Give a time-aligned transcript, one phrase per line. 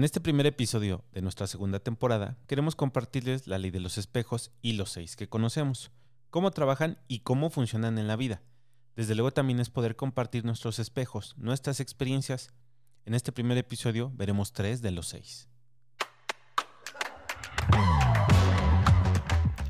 [0.00, 4.50] En este primer episodio de nuestra segunda temporada queremos compartirles la ley de los espejos
[4.62, 5.90] y los seis que conocemos,
[6.30, 8.40] cómo trabajan y cómo funcionan en la vida.
[8.96, 12.48] Desde luego también es poder compartir nuestros espejos, nuestras experiencias.
[13.04, 15.50] En este primer episodio veremos tres de los seis.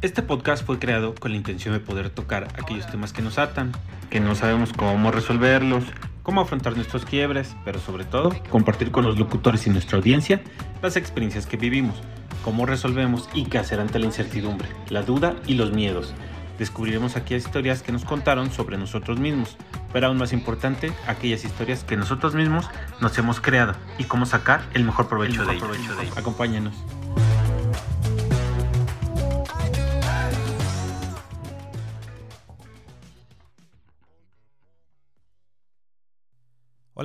[0.03, 3.73] Este podcast fue creado con la intención de poder tocar aquellos temas que nos atan,
[4.11, 5.83] que no sabemos cómo resolverlos,
[6.23, 10.41] cómo afrontar nuestros quiebres, pero sobre todo compartir con los locutores y nuestra audiencia
[10.83, 11.97] las experiencias que vivimos,
[12.45, 16.15] cómo resolvemos y qué hacer ante la incertidumbre, la duda y los miedos.
[16.59, 19.57] Descubriremos aquellas historias que nos contaron sobre nosotros mismos,
[19.95, 22.69] pero aún más importante, aquellas historias que nosotros mismos
[23.01, 26.17] nos hemos creado y cómo sacar el mejor provecho, de, ellas.
[26.17, 26.75] Acompáñanos.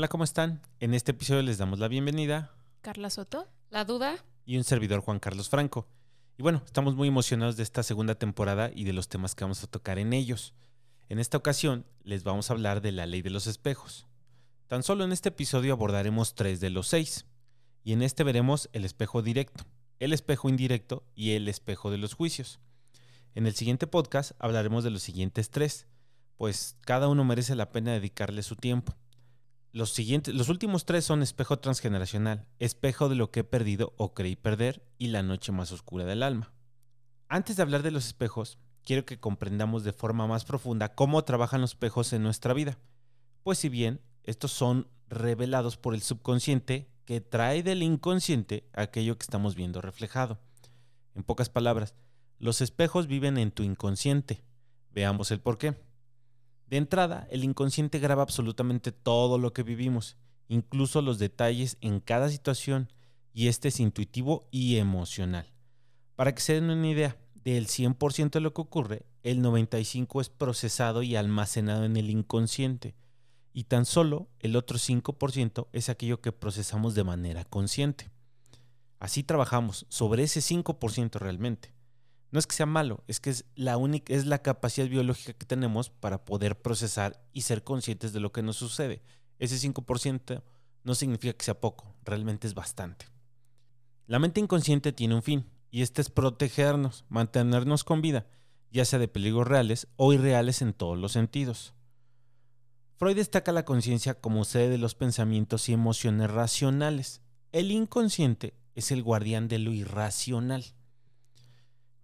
[0.05, 0.61] Hola, ¿cómo están?
[0.79, 2.53] En este episodio les damos la bienvenida.
[2.81, 3.47] Carla Soto.
[3.71, 4.23] La duda.
[4.45, 5.87] Y un servidor Juan Carlos Franco.
[6.37, 9.63] Y bueno, estamos muy emocionados de esta segunda temporada y de los temas que vamos
[9.63, 10.53] a tocar en ellos.
[11.09, 14.05] En esta ocasión les vamos a hablar de la ley de los espejos.
[14.67, 17.25] Tan solo en este episodio abordaremos tres de los seis.
[17.83, 19.63] Y en este veremos el espejo directo,
[19.99, 22.59] el espejo indirecto y el espejo de los juicios.
[23.33, 25.87] En el siguiente podcast hablaremos de los siguientes tres,
[26.37, 28.95] pues cada uno merece la pena dedicarle su tiempo.
[29.75, 34.13] Los, siguientes, los últimos tres son espejo transgeneracional, espejo de lo que he perdido o
[34.13, 36.53] creí perder y la noche más oscura del alma.
[37.27, 41.59] Antes de hablar de los espejos, quiero que comprendamos de forma más profunda cómo trabajan
[41.59, 42.77] los espejos en nuestra vida.
[43.43, 49.23] Pues si bien estos son revelados por el subconsciente que trae del inconsciente aquello que
[49.23, 50.39] estamos viendo reflejado.
[51.15, 51.95] En pocas palabras,
[52.39, 54.41] los espejos viven en tu inconsciente.
[54.93, 55.75] Veamos el por qué.
[56.67, 62.29] De entrada, el inconsciente graba absolutamente todo lo que vivimos, incluso los detalles en cada
[62.29, 62.91] situación,
[63.33, 65.53] y este es intuitivo y emocional.
[66.15, 70.29] Para que se den una idea, del 100% de lo que ocurre, el 95% es
[70.29, 72.95] procesado y almacenado en el inconsciente,
[73.53, 78.09] y tan solo el otro 5% es aquello que procesamos de manera consciente.
[78.99, 81.74] Así trabajamos sobre ese 5% realmente.
[82.35, 85.45] No es que sea malo, es que es la única, es la capacidad biológica que
[85.45, 89.01] tenemos para poder procesar y ser conscientes de lo que nos sucede.
[89.39, 90.43] Ese 5%
[90.83, 93.05] no significa que sea poco, realmente es bastante.
[94.05, 98.27] La mente inconsciente tiene un fin, y este es protegernos, mantenernos con vida,
[98.69, 101.73] ya sea de peligros reales o irreales en todos los sentidos.
[102.97, 107.21] Freud destaca la conciencia como sede de los pensamientos y emociones racionales.
[107.53, 110.65] El inconsciente es el guardián de lo irracional.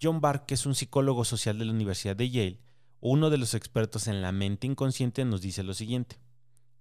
[0.02, 2.60] John Barr, que es un psicólogo social de la Universidad de Yale,
[3.02, 6.20] uno de los expertos en la mente inconsciente, nos dice lo siguiente.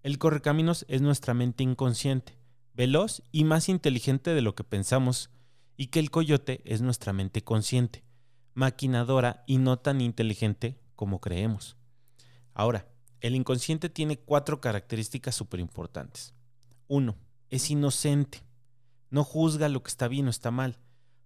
[0.02, 2.38] El correcaminos es nuestra mente inconsciente,
[2.74, 5.30] veloz y más inteligente de lo que pensamos,
[5.76, 8.04] y que el coyote es nuestra mente consciente,
[8.54, 11.76] maquinadora y no tan inteligente como creemos.
[12.54, 12.86] Ahora,
[13.20, 16.34] el inconsciente tiene cuatro características súper importantes.
[16.88, 17.16] Uno,
[17.50, 18.42] es inocente.
[19.10, 20.78] No juzga lo que está bien o está mal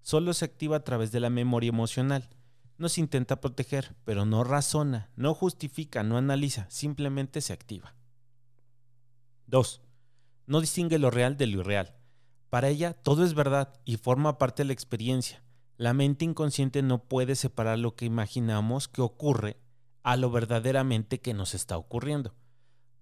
[0.04, 2.28] solo se activa a través de la memoria emocional.
[2.76, 7.96] Nos intenta proteger, pero no razona, no justifica, no analiza, simplemente se activa.
[9.46, 9.80] 2.
[10.46, 11.96] No distingue lo real de lo irreal.
[12.50, 15.42] Para ella todo es verdad y forma parte de la experiencia.
[15.78, 19.56] La mente inconsciente no puede separar lo que imaginamos que ocurre
[20.02, 22.34] a lo verdaderamente que nos está ocurriendo.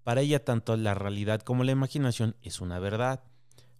[0.03, 3.23] Para ella tanto la realidad como la imaginación es una verdad.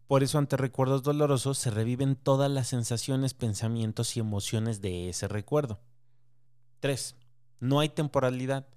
[0.07, 5.27] Por eso ante recuerdos dolorosos se reviven todas las sensaciones, pensamientos y emociones de ese
[5.27, 5.79] recuerdo.
[6.81, 7.15] 3.
[7.59, 8.67] No hay temporalidad.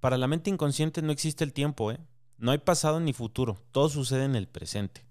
[0.00, 2.00] Para la mente inconsciente no existe el tiempo, ¿eh?
[2.36, 5.06] No hay pasado ni futuro, todo sucede en el presente.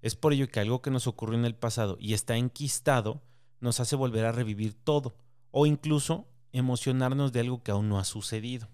[0.00, 3.20] Es por ello que algo que nos ocurrió en el pasado y está enquistado
[3.60, 5.16] nos hace volver a revivir todo,
[5.50, 8.68] o incluso emocionarnos de algo que aún no ha sucedido.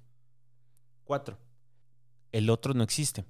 [1.04, 1.38] 4.
[2.32, 3.24] El otro no existe.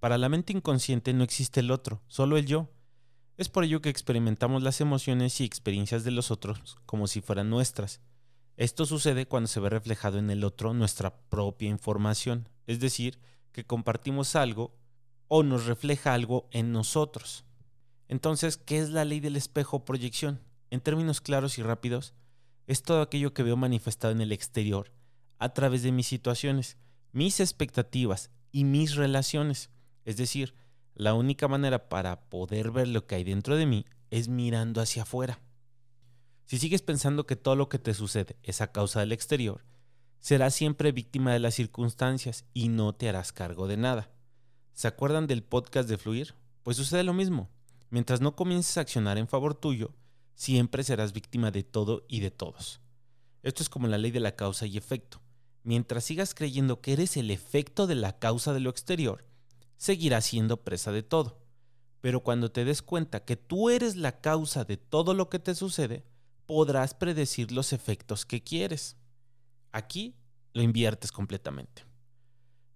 [0.00, 2.70] Para la mente inconsciente no existe el otro, solo el yo.
[3.36, 7.50] Es por ello que experimentamos las emociones y experiencias de los otros como si fueran
[7.50, 8.00] nuestras.
[8.56, 13.20] Esto sucede cuando se ve reflejado en el otro nuestra propia información, es decir,
[13.52, 14.74] que compartimos algo
[15.28, 17.44] o nos refleja algo en nosotros.
[18.08, 20.40] Entonces, ¿qué es la ley del espejo proyección?
[20.70, 22.14] En términos claros y rápidos,
[22.66, 24.92] es todo aquello que veo manifestado en el exterior
[25.38, 26.78] a través de mis situaciones,
[27.12, 29.70] mis expectativas y mis relaciones.
[30.04, 30.54] Es decir,
[30.94, 35.02] la única manera para poder ver lo que hay dentro de mí es mirando hacia
[35.02, 35.40] afuera.
[36.46, 39.64] Si sigues pensando que todo lo que te sucede es a causa del exterior,
[40.18, 44.10] serás siempre víctima de las circunstancias y no te harás cargo de nada.
[44.72, 46.34] ¿Se acuerdan del podcast de Fluir?
[46.62, 47.50] Pues sucede lo mismo.
[47.90, 49.94] Mientras no comiences a accionar en favor tuyo,
[50.34, 52.80] siempre serás víctima de todo y de todos.
[53.42, 55.20] Esto es como la ley de la causa y efecto.
[55.62, 59.24] Mientras sigas creyendo que eres el efecto de la causa de lo exterior,
[59.80, 61.40] seguirás siendo presa de todo.
[62.02, 65.54] Pero cuando te des cuenta que tú eres la causa de todo lo que te
[65.54, 66.04] sucede,
[66.44, 68.98] podrás predecir los efectos que quieres.
[69.72, 70.16] Aquí
[70.52, 71.86] lo inviertes completamente.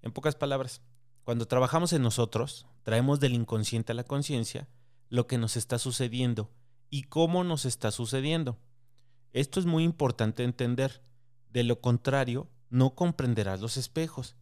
[0.00, 0.80] En pocas palabras,
[1.24, 4.66] cuando trabajamos en nosotros, traemos del inconsciente a la conciencia
[5.10, 6.50] lo que nos está sucediendo
[6.88, 8.58] y cómo nos está sucediendo.
[9.34, 11.02] Esto es muy importante entender.
[11.50, 14.36] De lo contrario, no comprenderás los espejos.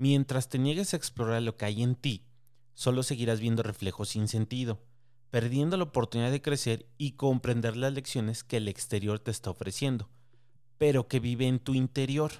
[0.00, 2.24] Mientras te niegues a explorar lo que hay en ti,
[2.72, 4.80] solo seguirás viendo reflejos sin sentido,
[5.28, 10.08] perdiendo la oportunidad de crecer y comprender las lecciones que el exterior te está ofreciendo,
[10.78, 12.32] pero que vive en tu interior.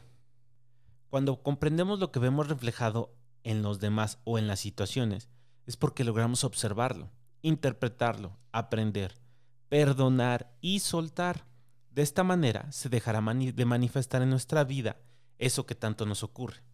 [1.11, 3.15] Cuando comprendemos lo que vemos reflejado
[3.45, 5.29] en los demás o en las situaciones,
[5.67, 7.11] es porque logramos observarlo,
[7.43, 9.21] interpretarlo, aprender,
[9.69, 11.45] perdonar y soltar.
[11.91, 14.97] De esta manera se dejará de manifestar en nuestra vida
[15.37, 16.70] eso que tanto nos ocurre.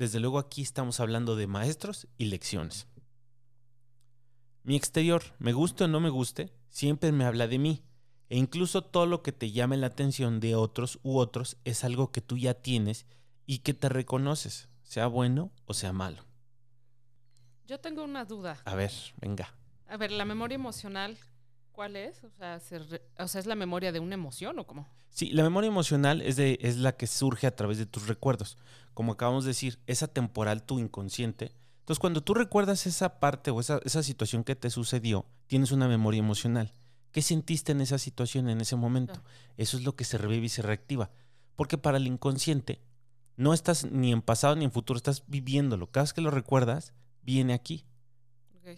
[0.00, 2.88] Desde luego aquí estamos hablando de maestros y lecciones.
[4.62, 7.84] Mi exterior, me guste o no me guste, siempre me habla de mí.
[8.30, 12.12] E incluso todo lo que te llame la atención de otros u otros es algo
[12.12, 13.04] que tú ya tienes
[13.44, 16.24] y que te reconoces, sea bueno o sea malo.
[17.66, 18.56] Yo tengo una duda.
[18.64, 19.54] A ver, venga.
[19.86, 21.18] A ver, la memoria emocional,
[21.80, 22.22] ¿cuál es?
[22.24, 24.86] O sea, ¿es la memoria de una emoción o cómo?
[25.08, 28.58] Sí, la memoria emocional es, de, es la que surge a través de tus recuerdos.
[28.92, 31.54] Como acabamos de decir, esa temporal, tu inconsciente.
[31.78, 35.88] Entonces, cuando tú recuerdas esa parte o esa, esa situación que te sucedió, tienes una
[35.88, 36.74] memoria emocional.
[37.12, 39.22] ¿Qué sentiste en esa situación, en ese momento?
[39.56, 41.10] Eso es lo que se revive y se reactiva.
[41.56, 42.82] Porque para el inconsciente,
[43.38, 45.90] no estás ni en pasado ni en futuro, estás viviéndolo.
[45.90, 46.92] Cada vez que lo recuerdas,
[47.22, 47.86] viene aquí.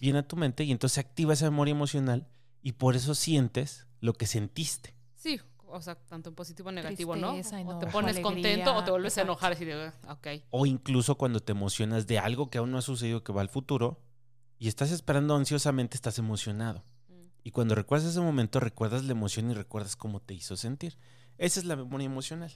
[0.00, 2.28] Viene a tu mente y entonces activa esa memoria emocional
[2.62, 4.94] y por eso sientes lo que sentiste.
[5.16, 7.34] Sí, o sea, tanto en positivo o negativo, ¿no?
[7.66, 10.44] O te pones contento o te vuelves a enojar y ah, okay.
[10.50, 13.48] O incluso cuando te emocionas de algo que aún no ha sucedido que va al
[13.48, 14.00] futuro
[14.58, 16.84] y estás esperando ansiosamente, estás emocionado.
[17.08, 17.22] Mm.
[17.44, 20.98] Y cuando recuerdas ese momento, recuerdas la emoción y recuerdas cómo te hizo sentir.
[21.38, 22.52] Esa es la memoria emocional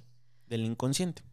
[0.47, 1.25] del inconsciente.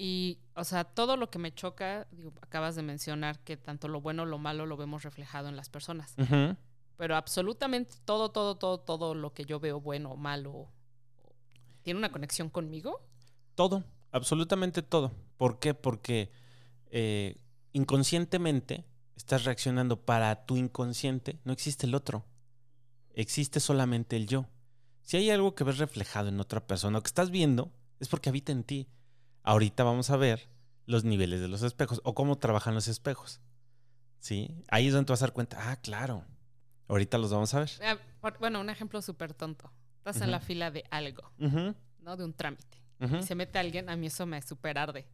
[0.00, 4.00] Y, o sea, todo lo que me choca, digo, acabas de mencionar que tanto lo
[4.00, 6.14] bueno o lo malo lo vemos reflejado en las personas.
[6.98, 10.68] Pero absolutamente todo, todo, todo, todo lo que yo veo bueno o malo,
[11.82, 13.00] ¿tiene una conexión conmigo?
[13.54, 15.12] Todo, absolutamente todo.
[15.36, 15.74] ¿Por qué?
[15.74, 16.32] Porque
[16.90, 17.36] eh,
[17.72, 18.84] inconscientemente
[19.16, 22.26] estás reaccionando para tu inconsciente, no existe el otro.
[23.14, 24.46] Existe solamente el yo.
[25.02, 28.28] Si hay algo que ves reflejado en otra persona o que estás viendo, es porque
[28.28, 28.88] habita en ti.
[29.44, 30.48] Ahorita vamos a ver
[30.84, 33.40] los niveles de los espejos o cómo trabajan los espejos.
[34.18, 34.64] ¿Sí?
[34.68, 36.24] Ahí es donde te vas a dar cuenta, ah, claro.
[36.88, 37.70] Ahorita los vamos a ver.
[37.82, 37.98] Ah,
[38.40, 39.70] bueno, un ejemplo súper tonto.
[39.98, 42.16] Estás en la fila de algo, ¿no?
[42.16, 42.82] De un trámite.
[43.00, 45.06] Y se mete alguien, a mí eso me super arde.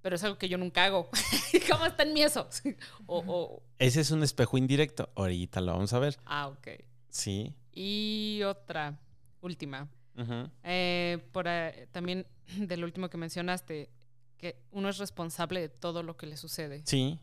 [0.00, 1.10] Pero es algo que yo nunca hago.
[1.70, 2.48] ¿Cómo está en mí eso?
[3.06, 5.10] o, Ese es un espejo indirecto.
[5.16, 6.16] Ahorita lo vamos a ver.
[6.24, 6.68] Ah, ok.
[7.10, 7.52] Sí.
[7.72, 8.98] Y otra,
[9.40, 9.88] última.
[10.62, 11.46] Eh, por,
[11.90, 12.26] también
[12.56, 13.90] del último que mencionaste,
[14.36, 16.82] que uno es responsable de todo lo que le sucede.
[16.86, 17.18] Sí.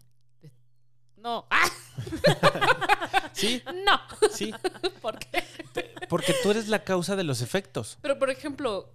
[1.18, 1.48] No.
[3.34, 3.62] ¿Sí?
[3.86, 4.00] No.
[4.32, 4.54] Sí.
[5.02, 5.44] ¿Por qué?
[6.10, 7.98] Porque tú eres la causa de los efectos.
[8.02, 8.94] Pero, por ejemplo,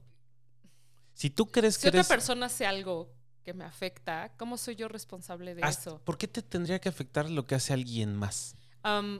[1.14, 1.82] si tú crees que.
[1.82, 6.00] Si otra persona hace algo que me afecta, ¿cómo soy yo responsable de eso?
[6.04, 8.56] ¿Por qué te tendría que afectar lo que hace alguien más?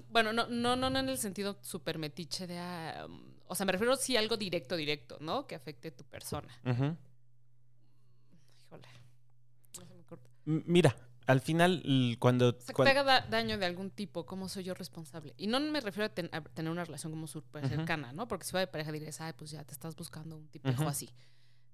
[0.08, 2.58] bueno, no, no, no en el sentido súper metiche de.
[3.46, 5.46] o sea, me refiero si algo directo, directo, ¿no?
[5.46, 6.48] Que afecte a tu persona.
[6.64, 6.96] Híjole.
[9.78, 10.30] No se me corta.
[10.44, 10.96] Mira,
[11.30, 12.48] al final, cuando.
[12.48, 15.32] O sea, que te haga daño de algún tipo, ¿cómo soy yo responsable?
[15.36, 18.26] Y no me refiero a, tener una relación como súper cercana, ¿no?
[18.26, 21.10] Porque si va de pareja dirías, ay, pues ya te estás buscando un tipo así.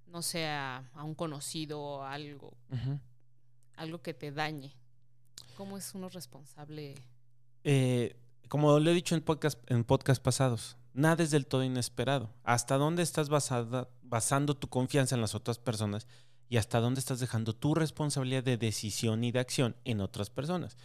[0.07, 2.57] No sea a un conocido o algo.
[3.77, 4.77] Algo que te dañe.
[5.57, 6.95] ¿Cómo es uno responsable?
[7.65, 8.17] Eh,
[8.49, 12.31] como lo he dicho en podcast, en podcast pasados, nada es del todo inesperado.
[12.45, 16.07] ¿Hasta dónde estás basada, basando tu confianza en las otras personas
[16.49, 20.77] y hasta dónde estás dejando tu responsabilidad de decisión y de acción en otras personas?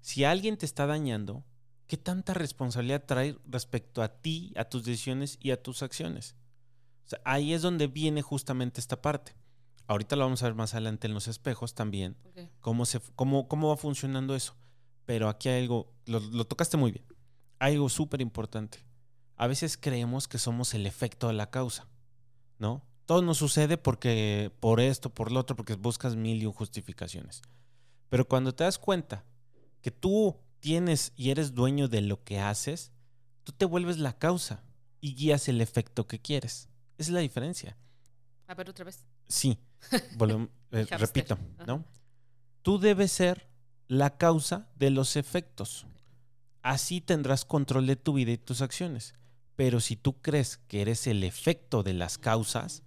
[0.00, 1.44] Si alguien te está dañando,
[1.86, 6.36] ¿qué tanta responsabilidad trae respecto a ti, a tus decisiones y a tus acciones?
[7.24, 9.34] ahí es donde viene justamente esta parte.
[9.86, 12.16] Ahorita lo vamos a ver más adelante en los espejos también,
[12.60, 14.54] cómo, se, cómo, cómo va funcionando eso.
[15.04, 17.04] Pero aquí hay algo, lo, tocaste muy bien,
[17.58, 18.78] hay algo súper importante.
[19.36, 21.88] A veces creemos que somos el efecto de la causa,
[22.58, 22.84] ¿no?
[23.10, 27.42] Todo nos sucede porque por esto, por lo otro, porque buscas mil y un justificaciones.
[28.08, 29.24] Pero cuando te das cuenta
[29.82, 32.92] que tú tienes y eres dueño de lo que haces,
[33.42, 34.62] tú te vuelves la causa
[35.00, 36.68] y guías el efecto que quieres.
[36.98, 37.76] Esa es la diferencia.
[38.46, 39.04] A ver, otra vez.
[39.26, 39.58] Sí,
[39.90, 41.36] eh, repito,
[41.66, 41.84] ¿no?
[42.62, 43.50] Tú debes ser
[43.88, 45.84] la causa de los efectos.
[46.62, 49.14] Así tendrás control de tu vida y tus acciones.
[49.56, 52.84] Pero si tú crees que eres el efecto de las causas,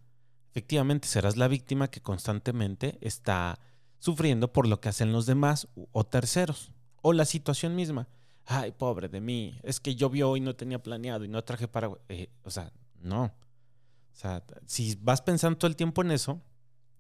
[0.54, 3.60] efectivamente serás la víctima que constantemente está
[3.98, 8.08] sufriendo por lo que hacen los demás o terceros, o la situación misma.
[8.46, 11.90] Ay, pobre de mí, es que llovió y no tenía planeado y no traje para...
[12.08, 13.24] Eh, o sea, no.
[13.24, 16.40] O sea, si vas pensando todo el tiempo en eso,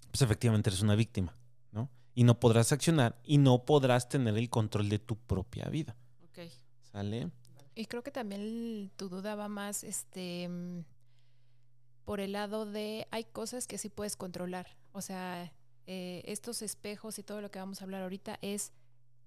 [0.10, 1.38] pues efectivamente eres una víctima,
[1.72, 1.92] ¿no?
[2.16, 5.96] Y no podrás accionar y no podrás tener el control de tu propia vida.
[6.24, 6.50] Ok.
[6.92, 7.30] ¿Sale?
[7.76, 10.80] Y creo que también tu duda va más, este, mm,
[12.06, 14.78] por el lado de hay cosas que sí puedes controlar.
[14.92, 15.52] O sea,
[15.88, 18.72] eh, estos espejos y todo lo que vamos a hablar ahorita es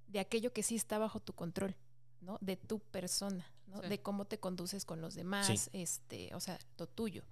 [0.09, 1.77] de aquello que sí está bajo tu control,
[2.21, 2.39] ¿no?
[2.41, 3.81] De tu persona, ¿no?
[3.81, 7.25] De cómo te conduces con los demás, este, o sea, lo tuyo.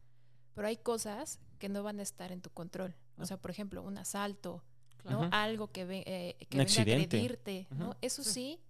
[0.55, 2.95] Pero hay cosas que no van a estar en tu control.
[3.19, 4.63] O sea, por ejemplo, un asalto,
[5.05, 5.29] ¿no?
[5.33, 7.97] Algo que, ve, eh, que venga a agredirte, ¿no?
[8.01, 8.61] Eso sí,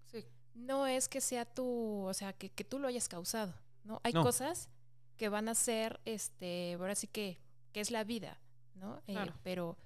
[0.55, 3.55] no es que sea tú, o sea, que, que tú lo hayas causado,
[3.85, 4.01] ¿no?
[4.05, 4.69] Hay cosas
[5.17, 7.39] que van a ser, este, ahora sí que,
[7.73, 8.41] que es la vida,
[8.75, 9.01] ¿no?
[9.07, 9.77] Eh, pero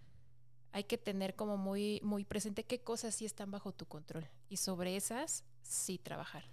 [0.72, 4.58] hay que tener como muy, muy presente qué cosas sí están bajo tu control y
[4.58, 6.44] sobre esas sí trabajar.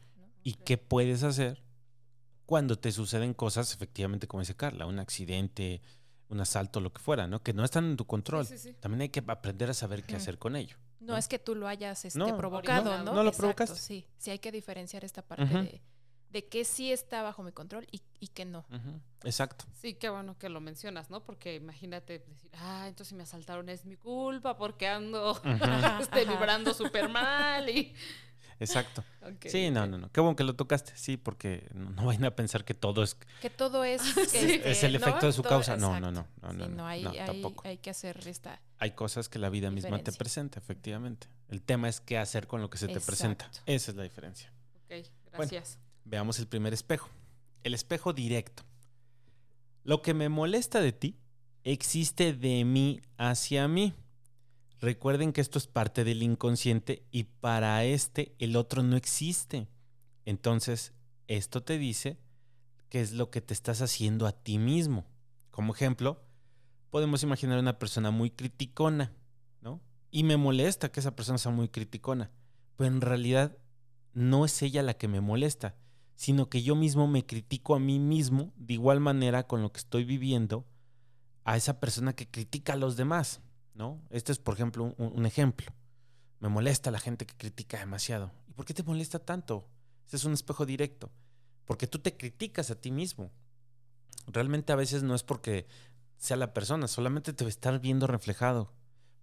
[0.44, 1.63] ¿Y qué puedes hacer
[2.46, 5.82] cuando te suceden cosas, efectivamente, como dice Carla, un accidente,
[6.29, 7.41] un asalto, lo que fuera, ¿no?
[7.41, 8.48] Que no están en tu control.
[8.79, 10.77] También hay que aprender a saber qué hacer con ello.
[11.00, 13.13] No, es que tú lo hayas este, provocado, ¿no?
[13.13, 13.77] No, lo provocaste.
[13.77, 15.82] Sí, sí hay que diferenciar esta parte de
[16.36, 18.65] de que sí está bajo mi control y, y que no.
[19.24, 19.63] Exacto.
[19.74, 21.24] Sí, qué bueno que lo mencionas, ¿no?
[21.24, 25.42] Porque imagínate decir, ah, entonces si me asaltaron es mi culpa porque ando
[26.01, 27.96] este, vibrando súper mal y...
[28.60, 29.01] Exacto.
[29.46, 30.12] sí, no, no, no.
[30.12, 30.92] Qué bueno que lo tocaste.
[30.98, 33.15] Sí, porque no, vayan a pensar que todo es.
[33.42, 34.01] Que todo es.
[34.34, 35.77] es el efecto de su causa.
[35.77, 36.27] No, no, no.
[36.42, 37.06] No, no, no, hay,
[37.63, 38.62] hay, que hacer esta.
[38.77, 41.27] Hay cosas que la vida misma te presenta, efectivamente.
[41.48, 43.50] El tema es qué hacer con lo que se te presenta.
[43.65, 44.51] Esa es la diferencia.
[44.86, 45.80] Ok, gracias.
[46.05, 47.09] Veamos el primer espejo.
[47.63, 48.63] El espejo directo.
[49.83, 51.17] Lo que me molesta de ti
[51.63, 53.93] existe de mí hacia mí.
[54.79, 59.67] Recuerden que esto es parte del inconsciente y para este el otro no existe.
[60.25, 60.93] Entonces,
[61.27, 62.19] esto te dice
[62.89, 65.07] qué es lo que te estás haciendo a ti mismo.
[65.50, 66.24] Como ejemplo,
[66.91, 69.12] podemos imaginar una persona muy criticona,
[69.62, 69.81] ¿no?
[70.12, 72.31] Y me molesta que esa persona sea muy criticona,
[72.75, 73.57] pero en realidad
[74.13, 75.75] no es ella la que me molesta,
[76.15, 79.79] sino que yo mismo me critico a mí mismo de igual manera con lo que
[79.79, 80.65] estoy viviendo
[81.43, 83.41] a esa persona que critica a los demás,
[83.74, 84.01] ¿no?
[84.10, 85.72] Este es, por ejemplo, un, ejemplo.
[86.39, 88.31] Me molesta la gente que critica demasiado.
[88.48, 89.67] ¿Y por qué te molesta tanto?
[90.07, 91.12] Ese es un espejo directo.
[91.65, 93.31] Porque tú te criticas a ti mismo.
[94.27, 95.67] Realmente a veces no es porque
[96.17, 98.74] sea la persona, solamente te va a estar viendo reflejado.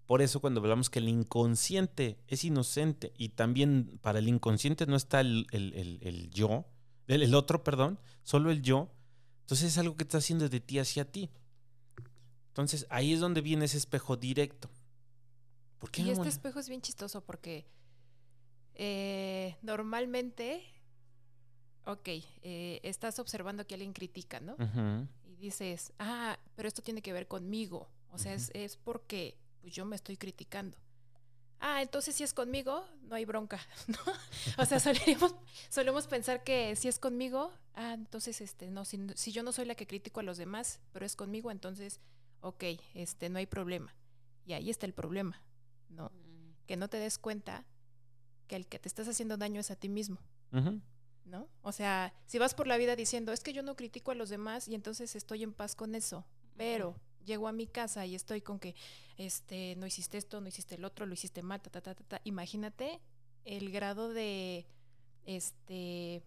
[0.06, 4.96] Por eso cuando hablamos que el inconsciente es inocente y también para el inconsciente no
[4.96, 6.66] está el, el yo,
[7.14, 8.90] el, otro, perdón, solo el yo,
[9.42, 11.30] entonces es algo que está haciendo de ti hacia ti.
[12.48, 14.70] Entonces ahí es donde viene ese espejo directo.
[15.78, 17.66] ¿Por qué y este espejo es bien chistoso porque
[18.74, 20.62] eh, normalmente,
[21.86, 22.08] ok,
[22.42, 24.56] eh, estás observando que alguien critica, ¿no?
[25.24, 27.88] Y dices, ah, pero esto tiene que ver conmigo.
[28.10, 30.76] O sea, es, es, porque pues, yo me estoy criticando
[31.62, 33.98] ah, entonces si es conmigo, no hay bronca, ¿no?
[34.58, 39.42] O sea, solemos, pensar que si es conmigo, ah, entonces, este, no, si, si, yo
[39.42, 42.00] no soy la que critico a los demás, pero es conmigo, entonces,
[42.40, 42.64] ok,
[42.94, 43.94] este, no hay problema.
[44.44, 45.40] Y ahí está el problema,
[45.88, 46.06] ¿no?
[46.06, 46.66] Mm.
[46.66, 47.64] Que no te des cuenta
[48.48, 50.18] que el que te estás haciendo daño es a ti mismo,
[51.24, 51.48] ¿no?
[51.62, 54.28] O sea, si vas por la vida diciendo, es que yo no critico a los
[54.28, 56.26] demás y entonces estoy en paz con eso,
[56.56, 58.74] pero llego a mi casa y estoy con que
[59.18, 62.20] este no hiciste esto, no hiciste el otro, lo hiciste mal, ta ta ta ta,
[62.24, 63.00] imagínate
[63.44, 64.66] el grado de
[65.24, 66.22] este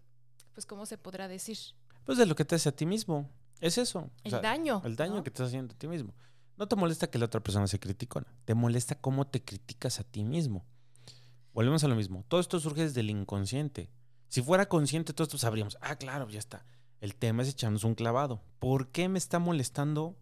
[0.54, 1.58] pues cómo se podrá decir?
[2.04, 3.30] Pues de lo que te hace a ti mismo.
[3.60, 4.10] Es eso.
[4.22, 4.82] El daño.
[4.84, 6.14] El daño que te estás haciendo a ti mismo.
[6.56, 10.04] No te molesta que la otra persona se criticona, te molesta cómo te criticas a
[10.04, 10.64] ti mismo.
[11.52, 12.24] Volvemos a lo mismo.
[12.28, 13.90] Todo esto surge desde el inconsciente.
[14.28, 15.76] Si fuera consciente, todo esto sabríamos.
[15.80, 16.64] Ah, claro, ya está.
[17.00, 18.42] El tema es echarnos un clavado.
[18.58, 20.16] ¿Por qué me está molestando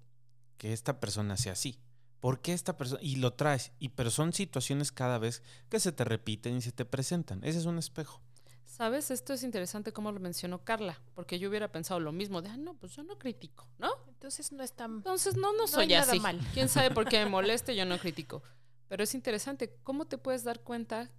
[0.58, 1.78] que esta persona sea así.
[2.24, 3.02] ¿Por qué esta persona?
[3.02, 3.70] Y lo traes.
[3.78, 7.44] Y, pero son situaciones cada vez que se te repiten y se te presentan.
[7.44, 8.22] Ese es un espejo.
[8.64, 9.10] ¿Sabes?
[9.10, 12.56] Esto es interesante como lo mencionó Carla, porque yo hubiera pensado lo mismo de, ah,
[12.56, 13.90] no, pues yo no critico, ¿no?
[14.08, 14.92] Entonces no es tan...
[14.94, 16.18] Entonces no, no soy así.
[16.18, 16.40] mal.
[16.54, 17.76] ¿Quién sabe por qué me moleste?
[17.76, 18.42] Yo no critico.
[18.88, 21.10] Pero es interesante, ¿cómo te puedes dar cuenta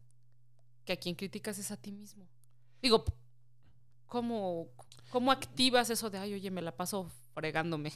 [0.85, 2.27] que a quien criticas es a ti mismo.
[2.81, 3.05] Digo,
[4.07, 4.69] ¿cómo,
[5.11, 7.93] cómo activas eso de, ay, oye, me la paso fregándome?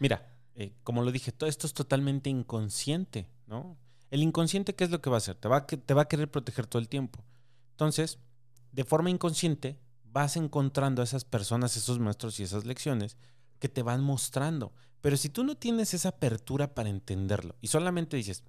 [0.00, 3.76] Mira, eh, como lo dije, todo esto es totalmente inconsciente, ¿no?
[4.10, 5.34] El inconsciente, ¿qué es lo que va a hacer?
[5.36, 7.24] Te va a querer proteger todo el tiempo.
[7.72, 8.18] Entonces,
[8.70, 13.16] de forma inconsciente, vas encontrando a esas personas, esos maestros y esas lecciones
[13.58, 14.72] que te van mostrando.
[15.00, 18.44] Pero si tú no tienes esa apertura para entenderlo y solamente dices,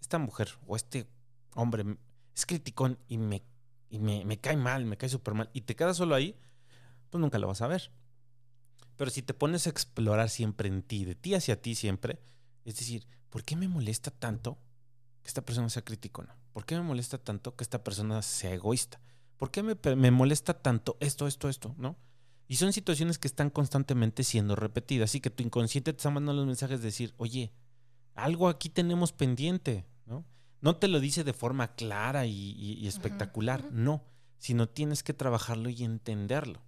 [0.00, 1.08] esta mujer o este
[1.54, 1.98] hombre
[2.34, 3.42] es criticón y me,
[3.88, 6.36] y me, cae mal, me cae súper mal, y te quedas solo ahí,
[7.10, 7.90] pues nunca lo vas a ver.
[8.96, 12.20] Pero si te pones a explorar siempre en ti, de ti hacia ti siempre,
[12.64, 14.58] es decir, ¿por qué me molesta tanto
[15.22, 16.36] que esta persona sea criticona?
[16.52, 19.00] ¿Por qué me molesta tanto que esta persona sea egoísta?
[19.36, 21.74] ¿Por qué me, molesta tanto esto, esto, esto?
[21.76, 21.96] ¿No?
[22.46, 25.10] Y son situaciones que están constantemente siendo repetidas.
[25.10, 27.52] Así que tu inconsciente te está mandando los mensajes de decir, oye,
[28.14, 30.24] algo aquí tenemos pendiente, ¿no?
[30.60, 34.04] No te lo dice de forma clara y, espectacular, no,
[34.38, 36.62] sino tienes que trabajarlo y entenderlo.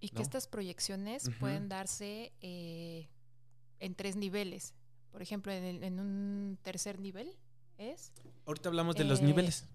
[0.00, 3.08] Y que estas proyecciones pueden darse eh,
[3.80, 4.74] en tres niveles.
[5.10, 7.36] Por ejemplo, en, un tercer nivel
[7.76, 8.12] es...
[8.46, 9.66] Ahorita hablamos de los eh, niveles.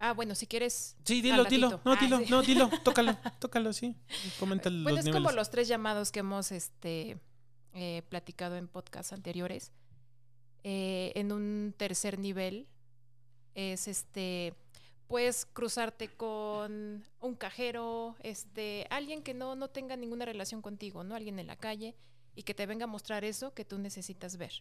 [0.00, 0.96] Ah, bueno, si quieres.
[1.04, 1.80] Sí, dilo, dilo.
[1.84, 2.70] No, ah, dilo, no, dilo.
[2.84, 3.96] Tócalo, tócalo, sí.
[4.38, 7.18] Comenta bueno, es como los tres llamados que hemos este,
[7.74, 9.72] eh, platicado en podcasts anteriores.
[10.62, 12.68] Eh, en un tercer nivel
[13.54, 14.54] es este.
[15.08, 21.14] Puedes cruzarte con un cajero, este, alguien que no, no tenga ninguna relación contigo, ¿no?
[21.14, 21.96] Alguien en la calle
[22.34, 24.52] y que te venga a mostrar eso que tú necesitas ver.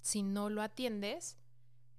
[0.00, 1.36] Si no lo atiendes,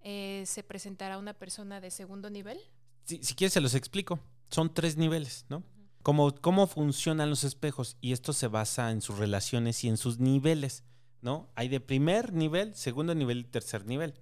[0.02, 2.60] eh, se presentará una persona de segundo nivel.
[3.06, 4.20] si quieres, se los explico.
[4.50, 5.64] Son tres niveles, ¿no?
[6.02, 10.84] cómo funcionan los espejos y esto se basa en sus relaciones y en sus niveles,
[11.22, 11.52] ¿no?
[11.56, 14.20] Hay de primer nivel, segundo nivel y tercer nivel.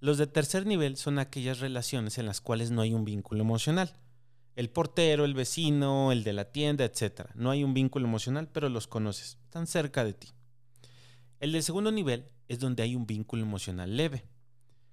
[0.00, 3.94] Los de tercer nivel son aquellas relaciones en las cuales no hay un vínculo emocional.
[4.56, 7.30] El portero, el vecino, el de la tienda, etc.
[7.34, 10.28] No hay un vínculo emocional, pero los conoces, están cerca de ti.
[11.40, 14.28] El del segundo nivel es donde hay un vínculo emocional leve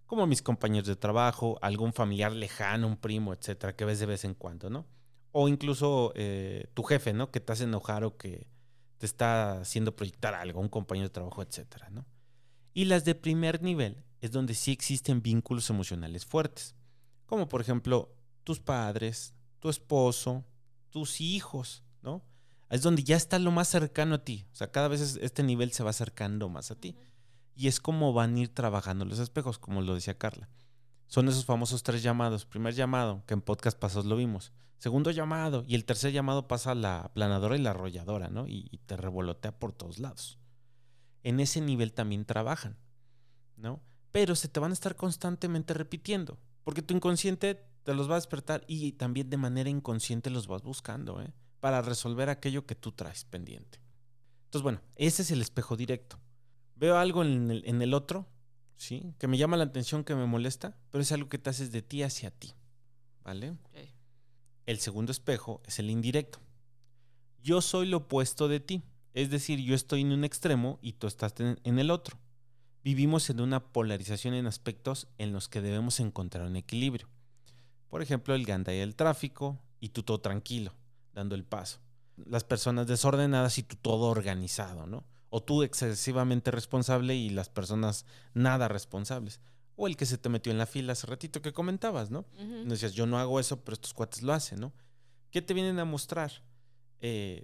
[0.05, 4.23] como mis compañeros de trabajo, algún familiar lejano, un primo, etcétera, que ves de vez
[4.23, 4.85] en cuando, ¿no?
[5.31, 7.31] O incluso eh, tu jefe, ¿no?
[7.31, 8.47] Que te hace enojar o que
[8.97, 12.05] te está haciendo proyectar algo, un compañero de trabajo, etcétera, ¿no?
[12.73, 16.75] Y las de primer nivel es donde sí existen vínculos emocionales fuertes,
[17.25, 20.45] como por ejemplo tus padres, tu esposo,
[20.89, 22.23] tus hijos, ¿no?
[22.69, 24.45] Es donde ya está lo más cercano a ti.
[24.51, 26.95] O sea, cada vez este nivel se va acercando más a ti.
[27.55, 30.49] Y es como van a ir trabajando los espejos, como lo decía Carla.
[31.07, 32.45] Son esos famosos tres llamados.
[32.45, 34.51] Primer llamado, que en podcast pasados lo vimos.
[34.77, 38.47] Segundo llamado, y el tercer llamado pasa a la planadora y la arrolladora, ¿no?
[38.47, 40.37] Y, y te revolotea por todos lados.
[41.23, 42.77] En ese nivel también trabajan,
[43.55, 43.81] ¿no?
[44.15, 48.21] Pero se te van a estar constantemente repitiendo, porque tu inconsciente te los va a
[48.23, 51.33] despertar y también de manera inconsciente los vas buscando, ¿eh?
[51.59, 53.79] Para resolver aquello que tú traes pendiente.
[54.45, 56.19] Entonces, bueno, ese es el espejo directo
[56.75, 58.27] veo algo en el, en el otro,
[58.75, 59.13] ¿sí?
[59.17, 61.81] Que me llama la atención, que me molesta, pero es algo que te haces de
[61.81, 62.53] ti hacia ti,
[63.23, 63.57] ¿vale?
[64.65, 66.39] El segundo espejo es el indirecto.
[67.41, 71.07] Yo soy lo opuesto de ti, es decir, yo estoy en un extremo y tú
[71.07, 72.17] estás en, el otro.
[72.85, 77.09] Vivimos en una polarización en aspectos en los que debemos encontrar un equilibrio.
[77.89, 80.73] Por ejemplo, el ganda y el tráfico y tú todo tranquilo,
[81.13, 81.79] dando el paso.
[82.15, 85.03] Las personas desordenadas y tú todo organizado, ¿no?
[85.35, 89.41] o tú excesivamente responsable y las personas nada responsables.
[89.75, 92.25] O el que se te metió en la fila hace ratito que comentabas, ¿no?
[92.65, 94.71] Decías, yo no hago eso, pero estos cuates lo hacen, ¿no?
[95.31, 96.31] ¿Qué te vienen a mostrar?
[97.01, 97.43] Eh,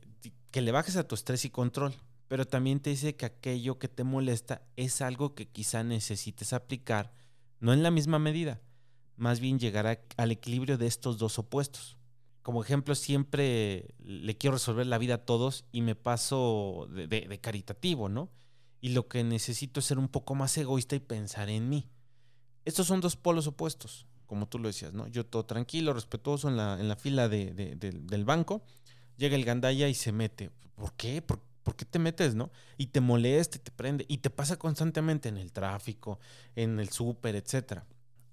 [0.52, 1.94] que le bajes a tu estrés y control,
[2.32, 7.12] pero también te dice que aquello que te molesta es algo que quizá necesites aplicar,
[7.60, 8.62] no en la misma medida,
[9.17, 11.98] más bien llegar al equilibrio de estos dos opuestos
[12.41, 18.10] como ejemplo, siempre le quiero resolver la vida a todos y me paso de, caritativo,
[18.10, 18.32] ¿no?
[18.80, 21.89] Y lo que necesito es ser un poco más egoísta y pensar en mí.
[22.65, 25.08] Estos son dos polos opuestos, como tú lo decías, ¿no?
[25.08, 28.63] Yo todo tranquilo, respetuoso en la, en la fila del banco,
[29.17, 30.50] llega el gandaya y se mete.
[30.74, 31.22] ¿Por qué?
[31.22, 32.52] ¿Por, ¿Por qué te metes, no?
[32.78, 36.19] Y te molesta, y te prende, y te pasa constantemente en el tráfico,
[36.56, 37.86] en el súper, etcétera.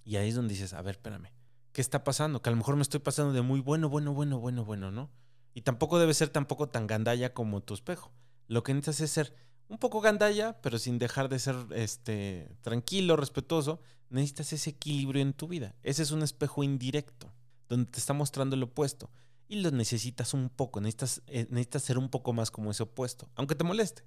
[0.04, 1.30] Y ahí es donde dices, a ver, espérame
[1.78, 4.40] qué está pasando, que a lo mejor me estoy pasando de muy bueno, bueno, bueno,
[4.40, 5.10] bueno, bueno, ¿no?
[5.54, 8.12] Y tampoco debe ser tampoco tan gandalla como tu espejo.
[8.48, 9.34] Lo que necesitas es ser
[9.68, 13.80] un poco gandalla, pero sin dejar de ser este tranquilo, respetuoso.
[14.10, 15.76] Necesitas ese equilibrio en tu vida.
[15.84, 17.32] Ese es un espejo indirecto,
[17.68, 19.10] donde te está mostrando el opuesto.
[19.48, 23.30] Y lo necesitas un poco, necesitas, eh, necesitas ser un poco más como ese opuesto,
[23.34, 24.04] aunque te moleste,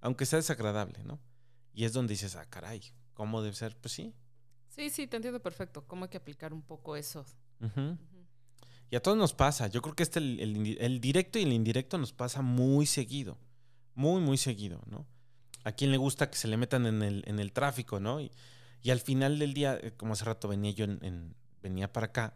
[0.00, 1.18] aunque sea desagradable, ¿no?
[1.72, 2.82] Y es donde dices, ah, caray,
[3.14, 3.76] ¿cómo debe ser?
[3.76, 4.14] Pues sí,
[4.74, 5.86] Sí, sí, te entiendo perfecto.
[5.86, 7.26] ¿Cómo hay que aplicar un poco eso?
[8.90, 9.66] Y a todos nos pasa.
[9.66, 13.38] Yo creo que este, el, directo y el indirecto nos pasa muy seguido.
[13.94, 15.06] Muy, muy seguido, ¿no?
[15.64, 18.20] A quien le gusta que se le metan en el, en el tráfico, ¿no?
[18.20, 18.32] Y,
[18.90, 22.34] al final del día, eh, como hace rato venía yo en, venía para acá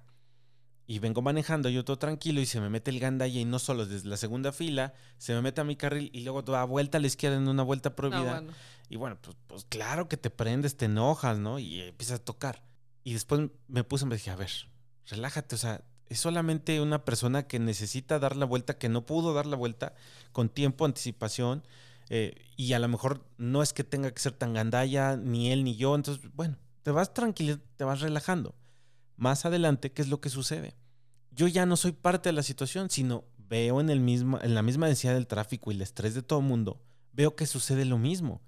[0.87, 3.87] y vengo manejando yo todo tranquilo y se me mete el gandaya y no solo
[3.87, 7.01] desde la segunda fila, se me mete a mi carril y luego da vuelta a
[7.01, 8.45] la izquierda en una vuelta prohibida.
[8.89, 11.59] Y bueno, pues, pues, claro que te prendes, te enojas, ¿no?
[11.59, 12.63] Y empiezas a tocar.
[13.03, 14.51] Y después me puse me dije, a ver,
[15.07, 19.35] relájate, o sea, es solamente una persona que necesita dar la vuelta, que no pudo
[19.35, 19.95] dar la vuelta
[20.31, 21.65] con tiempo, anticipación,
[22.11, 25.65] eh, y a lo mejor no es que tenga que ser tan gandalla, ni él
[25.65, 28.55] ni yo, entonces, bueno, te vas tranquilo, te vas relajando
[29.17, 30.77] más adelante qué es lo que sucede.
[31.31, 34.63] Yo ya no soy parte de la situación, sino veo en, el mismo, en la
[34.63, 37.99] misma densidad del tráfico y el estrés de todo el mundo, veo que sucede lo
[37.99, 38.43] mismo.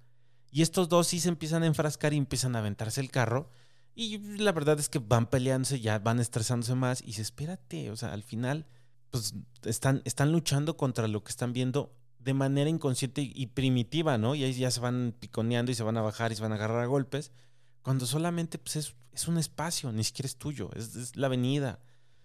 [0.51, 3.49] Y estos dos sí se empiezan a enfrascar y empiezan a aventarse el carro.
[3.95, 7.01] Y la verdad es que van peleándose, ya van estresándose más.
[7.01, 8.65] Y se espérate, o sea, al final,
[9.11, 14.35] pues están, están luchando contra lo que están viendo de manera inconsciente y primitiva, ¿no?
[14.35, 16.55] Y ahí ya se van piconeando y se van a bajar y se van a
[16.55, 17.31] agarrar a golpes.
[17.81, 21.79] Cuando solamente pues, es, es un espacio, ni siquiera es tuyo, es, la avenida,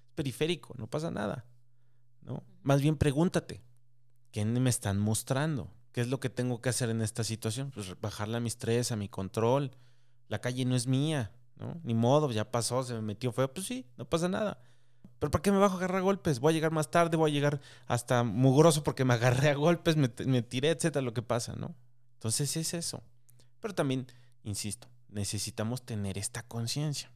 [0.04, 1.44] es periférico, no pasa nada.
[2.22, 2.42] ¿no?
[2.62, 3.62] Más bien pregúntate,
[4.30, 5.70] ¿qué me están mostrando?
[5.92, 7.70] ¿Qué es lo que tengo que hacer en esta situación?
[7.70, 9.70] Pues bajarle a mi estrés, a mi control.
[10.28, 11.80] La calle no es mía, ¿no?
[11.84, 13.52] Ni modo, ya pasó, se me metió feo.
[13.52, 14.60] Pues sí, no pasa nada.
[15.20, 16.40] ¿Pero para qué me bajo a agarrar golpes?
[16.40, 19.96] Voy a llegar más tarde, voy a llegar hasta mugroso porque me agarré a golpes,
[19.96, 21.76] me, me tiré, etcétera, lo que pasa, ¿no?
[22.14, 23.02] Entonces es eso.
[23.60, 24.06] Pero también,
[24.42, 27.10] insisto, necesitamos tener esta conciencia.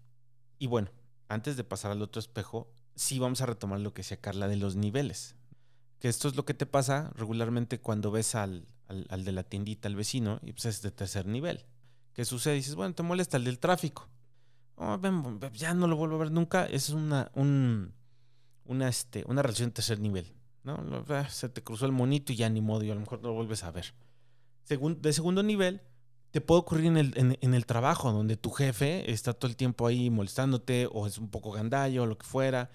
[0.59, 0.91] Y bueno,
[1.29, 4.57] antes de pasar al otro espejo, sí vamos a retomar lo que decía Carla de
[4.57, 5.37] los niveles.
[5.99, 9.89] Que esto es lo que te pasa regularmente cuando ves al, al, de la tiendita,
[9.89, 11.67] al vecino, y pues es de tercer nivel.
[12.13, 12.55] ¿Qué sucede?
[12.55, 14.09] Dices, bueno, te molesta el del tráfico.
[14.77, 14.99] Oh,
[15.53, 16.67] ya no lo vuelvo a ver nunca.
[16.67, 17.95] Es una, un,
[18.65, 20.33] una, este, una relación de tercer nivel.
[20.63, 21.05] ¿no?
[21.29, 23.35] Se te cruzó el monito y ya ni modo, y a lo mejor no lo
[23.35, 23.93] vuelves a ver.
[24.69, 25.83] de segundo nivel,
[26.31, 29.87] te puede ocurrir en el, en, el, trabajo, donde tu jefe está todo el tiempo
[29.87, 32.71] ahí molestándote o es un poco gandallo o lo que fuera.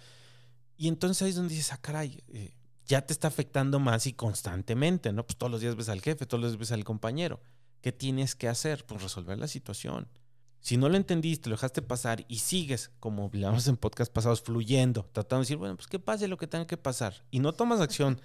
[0.77, 4.13] Y entonces ahí es donde dices, ah, caray, eh, ya te está afectando más y
[4.13, 5.25] constantemente, ¿no?
[5.25, 7.41] Pues todos los días ves al jefe, todos los días ves al compañero.
[7.81, 8.85] ¿Qué tienes que hacer?
[8.85, 10.07] Pues resolver la situación.
[10.59, 15.03] Si no lo entendiste, lo dejaste pasar y sigues, como hablamos en podcast pasados, fluyendo,
[15.11, 17.81] tratando de decir, bueno, pues que pase lo que tenga que pasar, y no tomas
[17.81, 18.21] acción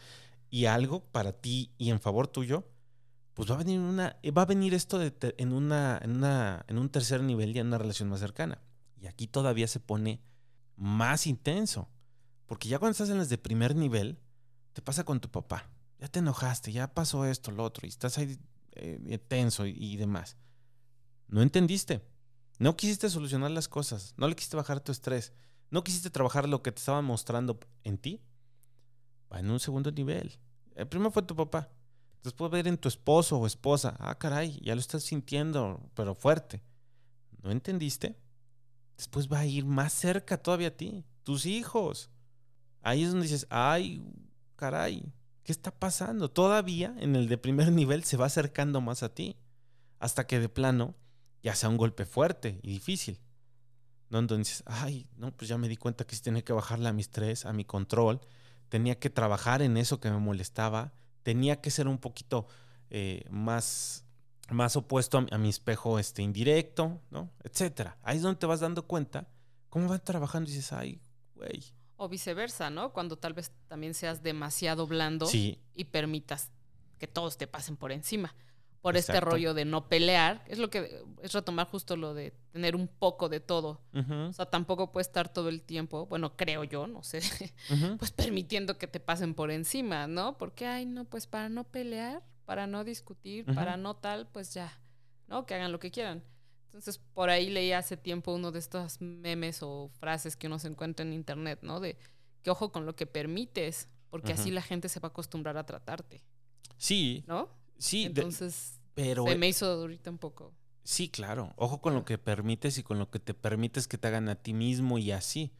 [0.49, 2.65] y algo para ti y en favor tuyo,
[3.39, 7.23] pues va a venir una, eh, va a venir esto en, una, en, un tercer
[7.23, 8.61] nivel y en una relación más cercana.
[9.01, 10.21] Y aquí todavía se pone
[10.75, 11.89] más intenso.
[12.47, 14.19] Porque ya cuando estás en las de primer nivel,
[14.73, 15.71] te pasa con tu papá.
[16.01, 18.41] Ya te enojaste, ya pasó esto, lo otro, y estás ahí
[18.73, 20.37] eh, tenso y, demás.
[21.29, 22.05] No entendiste.
[22.59, 24.15] No quisiste solucionar las cosas.
[24.17, 25.33] No le quisiste bajar tu estrés.
[25.71, 28.21] No quisiste trabajar lo que te estaban mostrando en ti.
[29.33, 30.41] Va en un segundo nivel.
[30.75, 31.71] El primero fue tu papá.
[32.23, 36.63] Después ver en tu esposo o esposa, ah, caray, ya lo estás sintiendo, pero fuerte.
[37.43, 38.17] ¿No entendiste?
[38.97, 42.11] Después va a ir más cerca todavía a ti, tus hijos.
[42.83, 44.03] Ahí es donde dices, ay,
[44.57, 45.13] caray,
[45.45, 46.31] ¿qué está pasando?
[46.31, 49.37] Todavía en el de primer nivel se va acercando más a ti,
[50.01, 50.95] hasta que de plano
[51.43, 53.21] ya sea un golpe fuerte y difícil.
[54.11, 54.19] ¿No?
[54.19, 57.03] Entonces, ay, no, pues ya me di cuenta que sí tenía que bajarle a mi
[57.03, 58.21] estrés, a mi control,
[58.69, 62.47] tenía que trabajar en eso que me molestaba, tenía que ser un poquito
[62.91, 64.05] eh, más,
[64.51, 67.31] más opuesto a, mi espejo este, indirecto, ¿no?
[67.45, 67.99] Etcétera.
[68.03, 69.29] Ahí es donde te vas dando cuenta
[69.69, 71.01] cómo van trabajando y dices, ay,
[71.35, 71.65] güey.
[71.97, 72.93] O viceversa, ¿no?
[72.93, 76.51] Cuando tal vez también seas demasiado blando y permitas
[76.99, 78.35] que todos te pasen por encima.
[78.89, 80.43] Por este rollo de no pelear.
[80.47, 83.83] Es lo que es retomar justo lo de tener un poco de todo.
[83.93, 87.21] O sea, tampoco puede estar todo el tiempo, bueno, creo yo, no sé,
[87.99, 90.39] pues permitiendo que te pasen por encima, ¿no?
[90.39, 94.81] Porque, ay, no, pues para no pelear, para no discutir, para no tal, pues ya,
[95.27, 95.45] ¿no?
[95.45, 96.25] Que hagan lo que quieran.
[96.65, 100.69] Entonces, por ahí leí hace tiempo uno de estos memes o frases que uno se
[100.69, 101.81] encuentra en internet, ¿no?
[101.81, 101.99] De
[102.43, 105.67] que ojo con lo que permites, porque así la gente se va a acostumbrar a
[105.67, 106.23] tratarte.
[106.77, 107.25] Sí.
[107.27, 107.49] ¿No?
[107.79, 108.05] Sí.
[108.05, 110.53] Entonces, pero, se me hizo ahorita un poco.
[110.83, 111.53] Sí, claro.
[111.55, 114.35] Ojo con lo que permites y con lo que te permites que te hagan a
[114.35, 115.53] ti mismo y así.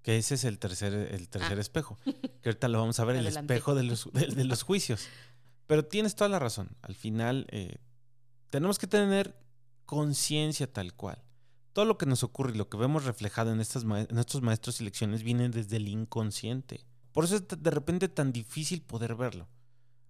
[0.00, 1.60] Que ese es el tercer, el tercer ah.
[1.60, 1.98] espejo.
[2.40, 5.06] Que ahorita lo vamos a ver, el espejo de los, de, los, juicios.
[5.66, 6.70] Pero tienes toda la razón.
[6.80, 7.76] Al final, eh,
[8.48, 9.38] tenemos que tener
[9.84, 11.22] conciencia tal cual.
[11.74, 14.80] Todo lo que nos ocurre y lo que vemos reflejado en, estas en estos maestros
[14.80, 16.86] y lecciones viene desde el inconsciente.
[17.12, 19.46] Por eso es de repente tan difícil poder verlo.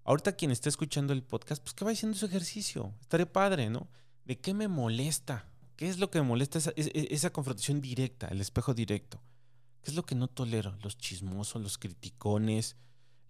[0.09, 2.95] Ahorita quien está escuchando el podcast, pues que vaya haciendo su ejercicio.
[3.03, 3.89] Estaré padre, ¿no?
[4.25, 5.51] ¿De qué me molesta?
[5.77, 6.57] ¿Qué es lo que me molesta?
[6.57, 9.21] Esa, esa, confrontación directa, el espejo directo.
[9.83, 10.75] ¿Qué es lo que no tolero?
[10.83, 12.79] Los chismosos, los criticones,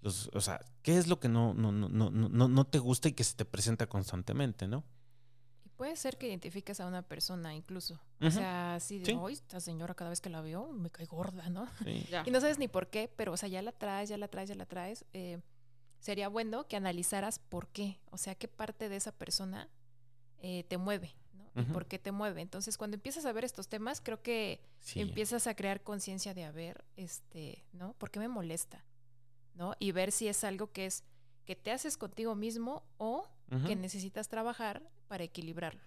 [0.03, 3.09] los, o sea, ¿qué es lo que no, no, no, no, no, no te gusta
[3.09, 4.85] y que se te presenta constantemente, no?
[5.65, 7.99] Y puede ser que identifiques a una persona incluso.
[8.21, 11.49] O sea, así de, hoy esta señora cada vez que la veo me cae gorda,
[11.51, 11.67] ¿no?
[12.25, 14.49] y no sabes ni por qué, pero, o sea, ya la traes, ya la traes,
[14.49, 15.05] ya la traes.
[15.13, 15.41] Eh,
[16.01, 19.69] sería bueno que analizaras por qué, o sea, qué parte de esa persona
[20.41, 21.63] eh, te mueve, ¿no?
[21.63, 22.41] Y por qué te mueve.
[22.41, 24.61] Entonces, cuando empiezas a ver estos temas, creo que
[24.95, 27.95] empiezas a crear conciencia de, a ver, este, ¿no?
[27.95, 28.85] ¿Por qué me molesta?
[29.55, 29.75] ¿No?
[29.81, 31.03] Y ver si es algo que es
[31.45, 33.27] que te haces contigo mismo o
[33.67, 35.81] que necesitas trabajar para equilibrarlo.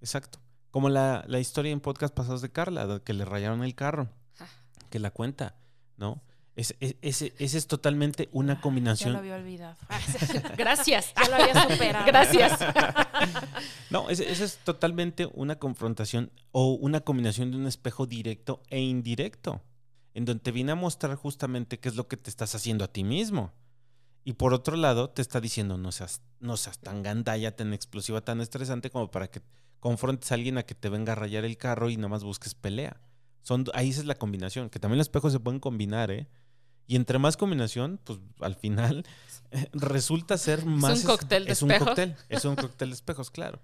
[0.00, 0.38] Exacto.
[0.70, 4.08] Como la, la historia en podcast pasados de Carla, que le rayaron el carro,
[4.88, 5.56] que la cuenta,
[5.96, 6.22] ¿no?
[6.56, 9.10] Ese es, totalmente una ah, combinación.
[9.10, 9.76] Ya lo había olvidado.
[10.56, 11.12] Gracias.
[11.14, 12.06] Ya lo había superado.
[12.06, 12.58] Gracias.
[13.90, 19.62] no, ese, es totalmente una confrontación o una combinación de un espejo directo e indirecto,
[20.14, 22.88] en donde te viene a mostrar justamente qué es lo que te estás haciendo a
[22.88, 23.52] ti mismo.
[24.24, 28.22] Y por otro lado, te está diciendo, no seas, no seas tan gandalla, tan explosiva,
[28.22, 29.42] tan estresante como para que
[29.78, 32.54] confrontes a alguien a que te venga a rayar el carro y nada más busques
[32.54, 32.98] pelea.
[33.42, 36.28] Son, ahí esa es la combinación, que también los espejos se pueden combinar, ¿eh?
[36.86, 39.04] Y entre más combinación, pues al final
[39.72, 40.98] resulta ser más.
[40.98, 41.80] Es un cóctel de es espejos.
[41.80, 43.60] Un cóctel, es un cóctel de espejos, claro.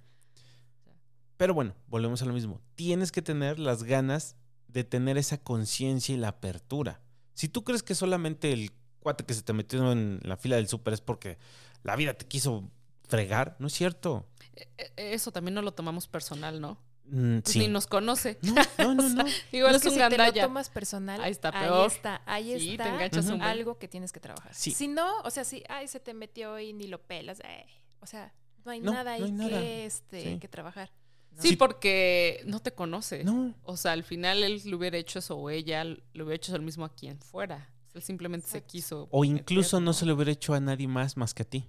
[1.37, 2.61] Pero bueno, volvemos a lo mismo.
[2.74, 4.37] Tienes que tener las ganas
[4.68, 7.00] de tener esa conciencia y la apertura.
[7.35, 10.68] Si tú crees que solamente el cuate que se te metió en la fila del
[10.68, 11.38] súper es porque
[11.82, 12.70] la vida te quiso
[13.08, 14.26] fregar, no es cierto.
[14.54, 16.78] E, e, eso también no lo tomamos personal, ¿no?
[17.12, 18.38] Mm, pues ni nos conoce.
[18.79, 19.25] No, no, no.
[19.53, 21.83] Igual es un si te lo tomas personal, ahí está peor.
[21.83, 24.55] Ahí está, ahí está algo que tienes que trabajar.
[24.55, 27.66] Si no, o sea, si ay, se te metió y ni lo pelas, eh,
[28.01, 28.33] o sea,
[28.64, 30.90] no hay nada ahí que, este, que trabajar.
[31.38, 33.25] Sí, porque no te conoce.
[33.64, 36.57] O sea, al final él le hubiera hecho eso o ella le hubiera hecho eso
[36.57, 37.70] el mismo a quien fuera.
[37.92, 39.07] Él simplemente se quiso.
[39.11, 41.68] O incluso no se lo hubiera hecho a nadie más más que a ti.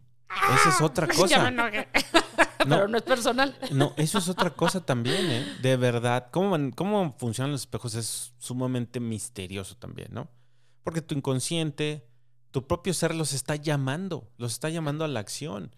[0.55, 1.51] Esa es otra cosa.
[1.51, 1.69] no,
[2.59, 3.57] pero no es personal.
[3.71, 5.45] No, eso es otra cosa también, ¿eh?
[5.61, 6.29] De verdad.
[6.31, 10.29] ¿Cómo, cómo funcionan los espejos es sumamente misterioso también, ¿no?
[10.83, 12.07] Porque tu inconsciente,
[12.51, 15.75] tu propio ser los está llamando, los está llamando a la acción,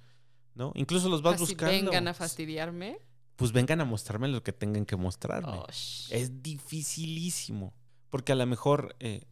[0.56, 0.72] ¿no?
[0.76, 1.72] Incluso los vas buscando.
[1.72, 3.00] vengan a fastidiarme.
[3.36, 5.60] Pues vengan a mostrarme lo que tengan que mostrarme.
[5.70, 7.74] es dificilísimo.
[8.10, 9.26] Porque a lo mejor, eh,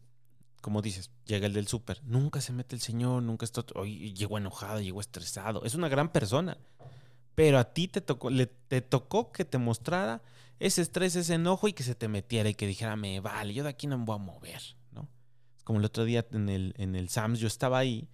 [0.64, 2.02] como dices, llega el del súper.
[2.04, 3.62] Nunca se mete el señor, nunca está.
[3.74, 5.62] Hoy llegó enojado, llegó estresado.
[5.66, 6.56] Es una gran persona.
[7.34, 10.22] Pero a ti te tocó, le, te tocó que te mostrara
[10.58, 13.62] ese estrés, ese enojo y que se te metiera y que dijera, me vale, yo
[13.62, 15.06] de aquí no me voy a mover, ¿no?
[15.54, 18.08] Es como el otro día en el, en el SAMS, yo estaba ahí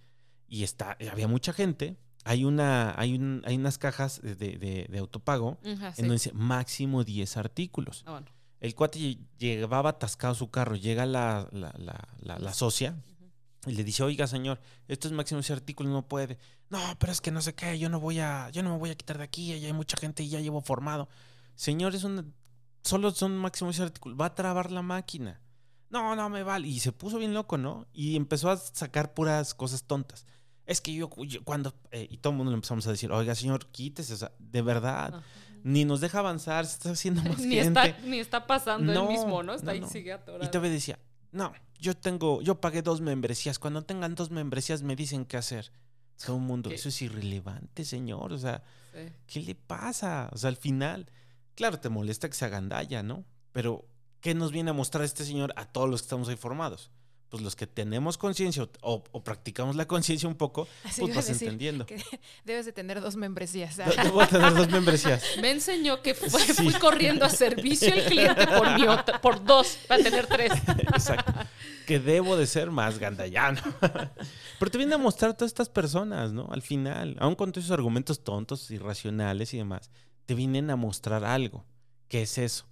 [0.49, 1.95] y está, había mucha gente.
[2.25, 7.37] Hay, una, hay, un, hay unas cajas de, de, autopago en donde dice máximo 10
[7.37, 8.03] artículos.
[8.05, 8.21] Ah,
[8.61, 11.73] el cuate llevaba atascado su carro, llega la, la,
[12.21, 12.95] la, la socia
[13.65, 16.37] y le dice, oiga, señor, esto es máximo ese artículo, no puede.
[16.69, 18.91] No, pero es que no sé qué, yo no voy a, yo no me voy
[18.91, 21.09] a quitar de aquí, ya hay mucha gente y ya llevo formado.
[21.55, 22.33] Señor, es un,
[22.83, 25.41] solo son máximo ese artículo, va a trabar la máquina.
[25.89, 26.67] No, no me vale.
[26.67, 27.87] Y se puso bien loco, ¿no?
[27.93, 30.25] Y empezó a sacar puras cosas tontas.
[30.65, 31.09] Es que yo,
[31.43, 34.31] cuando, eh, y todo el mundo le empezamos a decir, oiga, señor, quítese, o sea,
[34.39, 35.21] de verdad.
[35.63, 37.89] Ni nos deja avanzar, se está haciendo más ni gente.
[37.89, 39.53] Está, ni está pasando el mismo, ¿no?
[39.53, 40.43] Está ahí, sigue atorado.
[40.43, 40.99] Y todavía decía,
[41.31, 43.59] no, yo tengo, yo pagué dos membresías.
[43.59, 45.71] Cuando tengan dos membresías me dicen qué hacer.
[46.23, 48.31] Todo el mundo, eso es irrelevante, señor.
[48.31, 48.63] O sea,
[49.25, 50.29] ¿qué le pasa?
[50.31, 51.09] O sea, al final,
[51.55, 53.25] claro, te molesta que se agandalla, ¿no?
[53.51, 53.85] Pero,
[54.19, 56.91] ¿qué nos viene a mostrar este señor a todos los que estamos ahí formados?
[57.31, 60.67] Pues los que tenemos conciencia o, practicamos la conciencia un poco,
[60.99, 61.87] pues vas entendiendo.
[62.45, 63.77] debes de tener dos membresías.
[63.77, 65.23] Debo tener dos membresías.
[65.41, 68.85] Me enseñó que fui corriendo a servicio al cliente por, mi
[69.21, 70.51] por dos, para tener tres.
[70.93, 71.33] Exacto.
[71.87, 73.61] Que debo de ser más gandallano.
[74.59, 76.49] Pero te viene a mostrar todas estas personas, ¿no?
[76.51, 79.89] Al final, aun con todos esos argumentos tontos, irracionales y demás,
[80.25, 81.65] te vienen a mostrar algo.
[82.09, 82.65] ¿Qué es eso?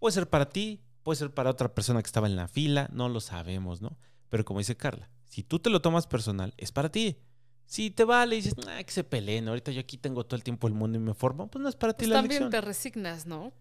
[0.00, 3.08] Puede ser para ti, puede ser para otra persona que estaba en la fila, no
[3.08, 3.96] lo sabemos, ¿no?
[4.28, 7.18] Pero como dice Carla, si tú te lo tomas personal, es para ti.
[7.66, 10.66] Si te vale y dices, que se peleen, ahorita yo aquí tengo todo el tiempo
[10.66, 13.26] el mundo y me formo, pues no es para ti pues la también te resignas,
[13.26, 13.52] ¿no?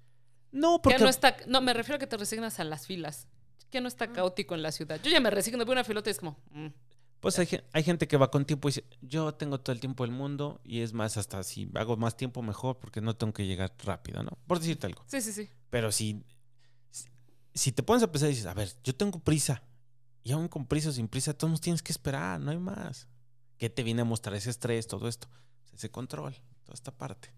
[0.51, 0.97] No, porque...
[0.99, 3.27] no, está, no, me refiero a que te resignas a las filas.
[3.69, 4.13] Que no está ah.
[4.13, 4.99] caótico en la ciudad.
[5.03, 6.39] Yo ya me resigno, veo una filota y es como...
[6.51, 6.69] Mm".
[7.19, 10.05] Pues hay, hay, gente que va con tiempo y dice, yo tengo todo el tiempo
[10.05, 13.45] del mundo y es más, hasta si hago más tiempo mejor porque no tengo que
[13.45, 14.31] llegar rápido, ¿no?
[14.47, 15.03] Por decirte algo.
[15.05, 15.49] Sí, sí, sí.
[15.69, 16.23] Pero si
[17.59, 19.61] si te pones a pensar y dices, a ver, yo tengo prisa,
[20.23, 23.09] y aún con prisa o sin prisa, todos tienes que esperar, no hay más.
[23.57, 25.27] ¿Qué te viene a mostrar ese estrés, todo esto?
[25.73, 27.33] Ese control, toda esta parte.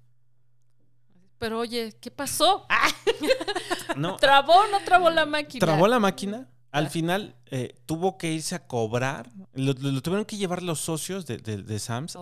[1.39, 2.67] Pero oye, ¿qué pasó?
[3.97, 4.17] no.
[4.17, 5.65] ¿Trabó o no trabó la máquina?
[5.65, 6.47] Trabó la máquina.
[6.69, 9.31] Al final eh, tuvo que irse a cobrar.
[9.53, 12.19] Lo, tuvieron que llevar los socios de, de, Sams a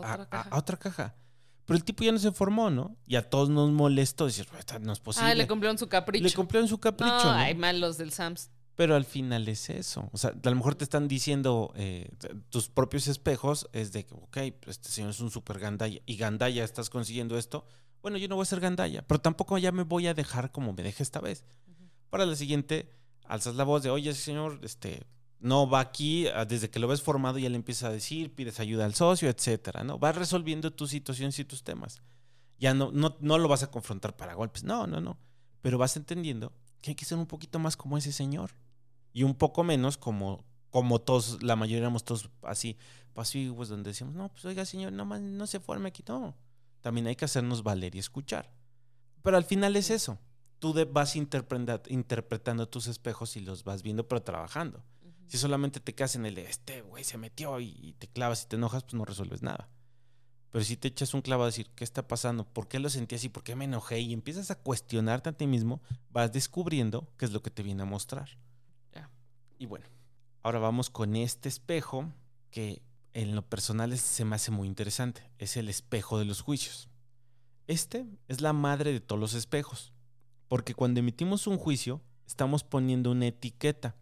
[0.51, 1.15] otra, caja.
[1.69, 2.97] Pero el tipo ya no se formó, ¿no?
[3.05, 4.47] Y a todos nos molestó decir,
[4.81, 5.29] no es posible.
[5.29, 6.23] Ah, le cumplieron su capricho.
[6.23, 7.25] Le cumplieron su capricho.
[7.25, 8.49] No, hay malos del Sams.
[8.73, 10.09] Pero al final es eso.
[10.11, 12.09] O sea, a lo mejor te están diciendo eh,
[12.49, 16.63] tus propios espejos, es de que, ok, este señor es un super gandaya y gandaya
[16.63, 17.67] estás consiguiendo esto.
[18.01, 20.73] Bueno, yo no voy a ser gandaya, pero tampoco ya me voy a dejar como
[20.73, 21.45] me deje esta vez.
[22.09, 22.91] Para la siguiente,
[23.25, 25.05] alzas la voz de, oye, señor, este,
[25.39, 28.59] no va aquí, ah, desde que lo ves formado ya le empieza a decir, pides
[28.59, 29.97] ayuda al socio, etcétera, ¿no?
[29.97, 32.01] Vas resolviendo tus situaciones y tus temas.
[32.57, 35.17] Ya no, no, no lo vas a confrontar para golpes, no, no, no.
[35.61, 38.51] Pero vas entendiendo que hay que ser un poquito más como ese señor
[39.13, 42.77] y un poco menos como, como todos, la mayoría éramos todos así
[43.13, 46.35] pasivos, donde decíamos, no, pues oiga, señor, no, no se forme aquí, no.
[46.81, 48.51] También hay que hacernos valer y escuchar.
[49.21, 50.19] Pero al final es eso
[50.59, 54.83] tú vas interpretando tus espejos y los vas viendo, pero trabajando.
[55.29, 58.47] Si solamente te quedas en el de este güey se metió y, te clavas y
[58.47, 59.69] te enojas, pues no resuelves nada.
[60.51, 62.43] Pero si te echas un clavo a decir, ¿qué está pasando?
[62.43, 63.29] ¿Por qué lo sentí así?
[63.29, 63.99] ¿Por qué me enojé?
[63.99, 67.83] Y empiezas a cuestionarte a ti mismo, vas descubriendo qué es lo que te viene
[67.83, 68.29] a mostrar.
[69.59, 69.85] Y bueno,
[70.41, 72.13] ahora vamos con este espejo
[72.49, 72.81] que
[73.13, 75.29] en lo personal se me hace muy interesante.
[75.37, 76.89] Es el espejo de los juicios.
[77.67, 79.93] Este es la madre de todos los espejos.
[80.47, 83.95] Porque cuando emitimos un juicio, estamos poniendo una etiqueta.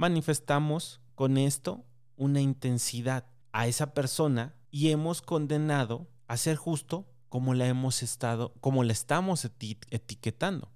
[0.00, 1.84] Manifestamos con esto
[2.16, 8.54] una intensidad a esa persona y hemos condenado a ser justo como la hemos estado,
[8.62, 10.72] como la estamos etiquetando.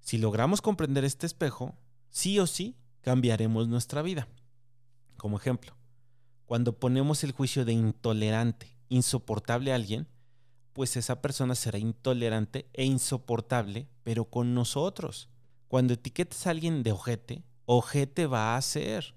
[0.00, 1.78] Si logramos comprender este espejo,
[2.10, 4.28] sí o sí cambiaremos nuestra vida.
[5.16, 5.74] Como ejemplo,
[6.44, 10.06] cuando ponemos el juicio de intolerante, insoportable a alguien,
[10.74, 15.30] pues esa persona será intolerante e insoportable, pero con nosotros.
[15.66, 19.14] Cuando etiquetas a alguien de ojete, ojete va a ser.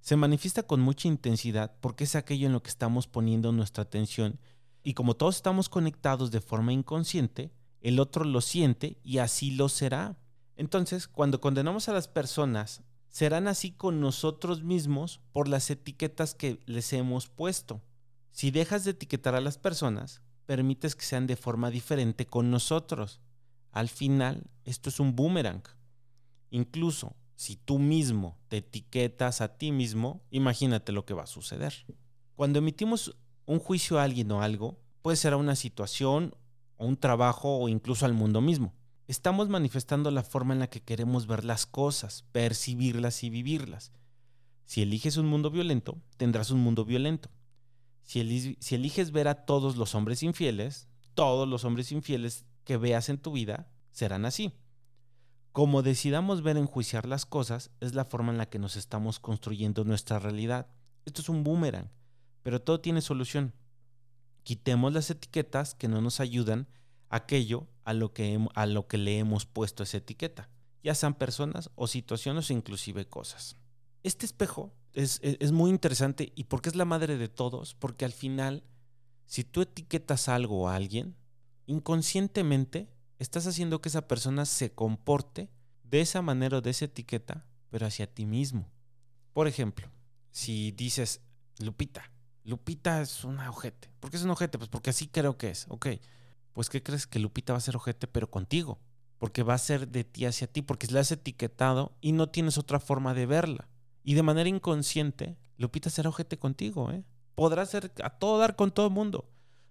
[0.00, 4.38] Se manifiesta con mucha intensidad porque es aquello en lo que estamos poniendo nuestra atención
[4.82, 9.70] y como todos estamos conectados de forma inconsciente, el otro lo siente y así lo
[9.70, 10.18] será.
[10.56, 16.60] Entonces, cuando condenamos a las personas, serán así con nosotros mismos por las etiquetas que
[16.66, 17.82] les hemos puesto.
[18.30, 23.20] Si dejas de etiquetar a las personas, permites que sean de forma diferente con nosotros.
[23.70, 25.62] Al final, esto es un boomerang.
[26.50, 31.74] Incluso si tú mismo te etiquetas a ti mismo, imagínate lo que va a suceder.
[32.36, 33.16] Cuando emitimos
[33.46, 36.34] un juicio a alguien o algo, puede ser a una situación,
[36.76, 38.74] o un trabajo o incluso al mundo mismo.
[39.06, 43.92] Estamos manifestando la forma en la que queremos ver las cosas, percibirlas y vivirlas.
[44.64, 47.30] Si eliges un mundo violento, tendrás un mundo violento.
[48.02, 48.20] Si,
[48.70, 53.32] eliges ver a todos los hombres infieles, todos los hombres infieles que veas en tu
[53.32, 54.52] vida serán así.
[55.54, 59.84] Como decidamos ver enjuiciar las cosas, es la forma en la que nos estamos construyendo
[59.84, 60.66] nuestra realidad.
[61.04, 61.92] Esto es un boomerang,
[62.42, 63.54] pero todo tiene solución.
[64.42, 66.66] Quitemos las etiquetas que no nos ayudan
[67.08, 70.50] aquello a lo que, a lo que le hemos puesto esa etiqueta,
[70.82, 73.56] ya sean personas o situaciones o inclusive cosas.
[74.02, 75.20] Este espejo es,
[75.52, 78.64] muy interesante y porque es la madre de todos, porque al final,
[79.26, 81.14] si tú etiquetas algo a alguien,
[81.66, 85.50] inconscientemente estás haciendo que esa persona se comporte
[85.82, 88.70] de esa manera o de esa etiqueta, pero hacia ti mismo.
[89.32, 89.90] Por ejemplo,
[90.30, 91.20] si dices,
[91.58, 92.10] Lupita,
[92.44, 93.90] Lupita es una ojete.
[94.00, 94.58] ¿Por qué es un ojete?
[94.58, 95.66] Pues porque así creo que es.
[95.68, 95.86] Ok,
[96.52, 98.80] pues ¿qué crees que Lupita va a ser ojete, pero contigo?
[99.18, 102.58] Porque va a ser de ti hacia ti, porque la has etiquetado y no tienes
[102.58, 103.68] otra forma de verla.
[104.02, 107.04] Y de manera inconsciente, Lupita será ojete contigo, ¿eh?
[107.34, 109.30] Podrá ser a todo dar con todo el mundo.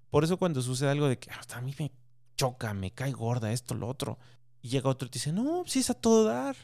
[0.09, 1.91] Por eso cuando sucede algo de que hasta ah, a mí me
[2.35, 4.17] choca, me cae gorda, esto, lo otro,
[4.61, 6.55] y llega otro y te dice, no, sí es a todo dar.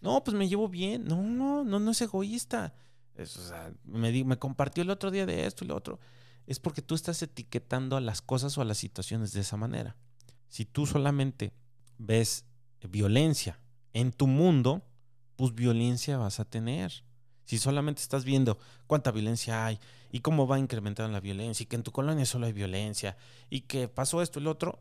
[0.00, 1.04] No, pues me llevo bien.
[1.04, 2.74] No, no, no, no es egoísta.
[3.18, 5.98] o sea, me, me compartió el otro día de esto y lo otro.
[6.46, 9.96] Es porque tú estás etiquetando a las cosas o a las situaciones de esa manera.
[10.48, 11.54] Si tú solamente
[11.98, 12.44] ves
[12.88, 13.58] violencia
[13.94, 14.82] en tu mundo,
[15.36, 17.04] pues violencia vas a tener.
[17.44, 19.78] Si solamente estás viendo cuánta violencia hay
[20.10, 23.16] y cómo va incrementando la violencia y que en tu colonia solo hay violencia
[23.50, 24.80] y que pasó esto y lo otro,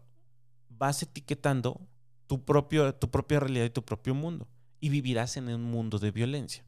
[0.69, 1.81] vas etiquetando
[2.27, 4.47] tu, propio, tu propia realidad y tu propio mundo
[4.79, 6.65] y vivirás en un mundo de violencia.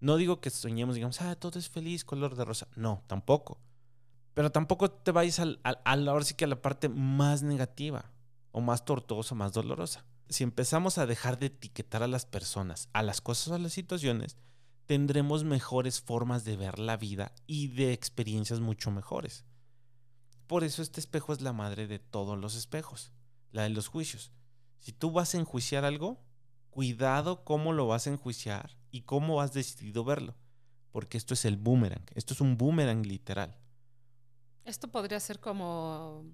[0.00, 2.68] No digo que soñemos, digamos, ah, todo es feliz, color de rosa.
[2.74, 3.60] No, tampoco.
[4.34, 8.12] Pero tampoco te vayas al, al, ahora sí que a la parte más negativa
[8.50, 10.04] o más tortuosa, más dolorosa.
[10.28, 14.36] Si empezamos a dejar de etiquetar a las personas, a las cosas a las situaciones,
[14.86, 19.44] tendremos mejores formas de ver la vida y de experiencias mucho mejores.
[20.52, 23.10] Por eso este espejo es la madre de todos los espejos.
[23.52, 24.32] la de los juicios.
[24.80, 26.22] Si tú vas a enjuiciar algo,
[26.68, 30.36] cuidado cómo lo vas a enjuiciar y cómo has decidido verlo.
[30.90, 32.04] Porque esto es el boomerang.
[32.14, 33.58] Esto es un boomerang literal.
[34.66, 36.26] Esto podría ser como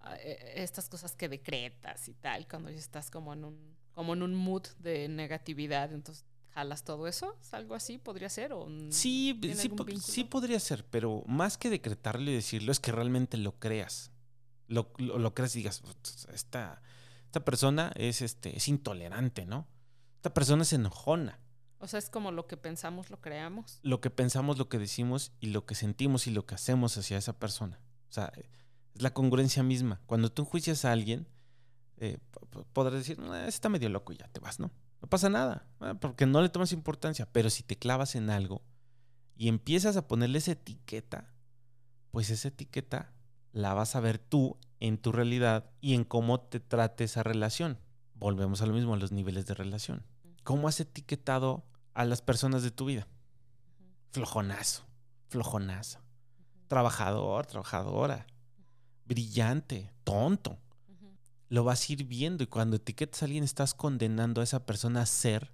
[0.00, 4.22] ah, e, estas cosas que decretas y tal, cuando estás como en un, como en
[4.22, 9.70] un mood de negatividad, entonces jalas todo eso, algo así podría ser o sí, sí,
[10.00, 14.10] sí, podría ser, pero más que decretarlo y decirlo es que realmente lo creas,
[14.66, 15.82] lo, lo, creas y digas,
[16.32, 16.82] esta,
[17.24, 19.66] esta persona es este es intolerante, ¿no?
[20.16, 21.40] Esta persona es enojona.
[21.78, 23.80] O sea, es como lo que pensamos, lo creamos.
[23.82, 27.16] Lo que pensamos, lo que decimos y lo que sentimos y lo que hacemos hacia
[27.16, 27.80] esa persona.
[28.10, 28.30] O sea,
[28.94, 30.02] es la congruencia misma.
[30.04, 31.26] Cuando tú enjuicias a alguien,
[31.96, 32.18] eh,
[32.74, 34.70] podrás decir, está medio loco y ya te vas, ¿no?
[35.00, 35.66] No pasa nada,
[36.00, 37.28] porque no le tomas importancia.
[37.32, 38.62] Pero si te clavas en algo
[39.36, 41.32] y empiezas a ponerle esa etiqueta,
[42.10, 43.12] pues esa etiqueta
[43.52, 47.78] la vas a ver tú en tu realidad y en cómo te trate esa relación.
[48.14, 50.04] Volvemos a lo mismo, a los niveles de relación.
[50.44, 53.06] ¿Cómo has etiquetado a las personas de tu vida.
[54.12, 54.84] Flojonazo,
[55.28, 56.00] flojonazo.
[56.68, 58.26] Trabajador, trabajadora.
[59.04, 60.58] Brillante, tonto.
[61.50, 65.02] Lo vas a ir viendo y cuando etiquetas a alguien estás condenando a esa persona
[65.02, 65.52] a ser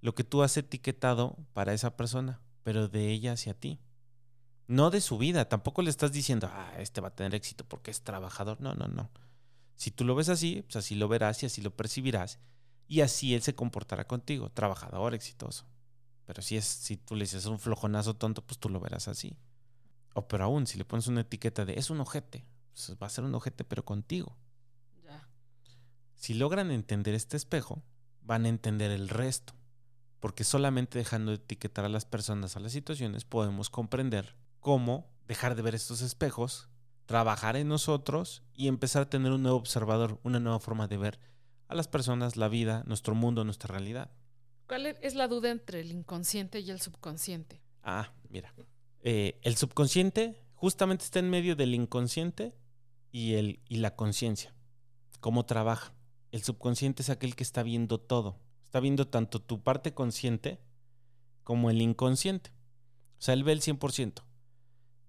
[0.00, 3.78] lo que tú has etiquetado para esa persona, pero de ella hacia ti.
[4.66, 7.92] No de su vida, tampoco le estás diciendo, ah, este va a tener éxito porque
[7.92, 8.60] es trabajador.
[8.60, 9.12] No, no, no.
[9.76, 12.40] Si tú lo ves así, pues así lo verás y así lo percibirás
[12.92, 15.64] y así él se comportará contigo, trabajador, exitoso.
[16.26, 19.36] Pero si es, si tú le dices un flojonazo tonto, pues tú lo verás así.
[20.14, 22.44] O pero aún, si le pones una etiqueta de es un ojete,
[22.74, 24.36] pues va a ser un ojete, pero contigo.
[26.22, 27.82] Si logran entender este espejo,
[28.20, 29.54] van a entender el resto.
[30.20, 35.56] Porque solamente dejando de etiquetar a las personas, a las situaciones, podemos comprender cómo dejar
[35.56, 36.68] de ver estos espejos,
[37.06, 41.18] trabajar en nosotros y empezar a tener un nuevo observador, una nueva forma de ver
[41.66, 44.12] a las personas, la vida, nuestro mundo, nuestra realidad.
[44.68, 47.60] ¿Cuál es la duda entre el inconsciente y el subconsciente?
[47.82, 48.54] Ah, mira.
[49.00, 52.54] Eh, el subconsciente justamente está en medio del inconsciente
[53.10, 54.54] y, el, y la conciencia.
[55.18, 55.92] ¿Cómo trabaja?
[56.32, 58.40] El subconsciente es aquel que está viendo todo.
[58.64, 60.58] Está viendo tanto tu parte consciente
[61.44, 62.50] como el inconsciente.
[63.18, 64.24] O sea, él ve el 100%.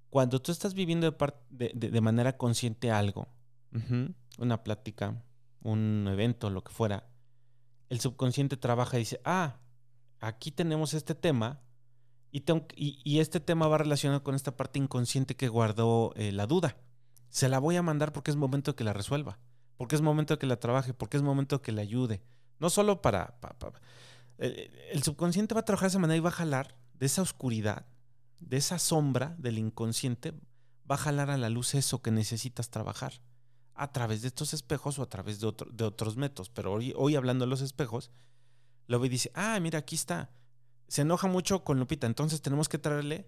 [0.09, 1.17] Cuando tú estás viviendo
[1.49, 3.29] de, de, manera consciente algo,
[4.37, 5.23] una plática,
[5.61, 7.09] un evento, lo que fuera,
[7.89, 9.59] el subconsciente trabaja y dice, ah,
[10.19, 11.61] aquí tenemos este tema
[12.31, 12.43] y,
[12.75, 16.77] y, este tema va relacionado con esta parte inconsciente que guardó eh, la duda.
[17.29, 19.39] Se la voy a mandar porque es momento que la resuelva,
[19.83, 22.23] porque es momento que la trabaje, porque es momento que la ayude.
[22.57, 23.37] No solo para...
[24.37, 27.85] el subconsciente va a trabajar de esa manera y va a jalar de esa oscuridad,
[28.39, 30.31] de esa sombra del inconsciente,
[30.89, 33.11] va a jalar a la luz eso que necesitas trabajar
[33.75, 36.49] a través de estos espejos o a través de, de otros métodos.
[36.49, 38.09] Pero hoy, hoy, hablando de los espejos,
[38.87, 40.31] lo ve y dice, ah, mira, aquí está.
[40.87, 43.27] Se enoja mucho con Lupita, entonces tenemos que traerle,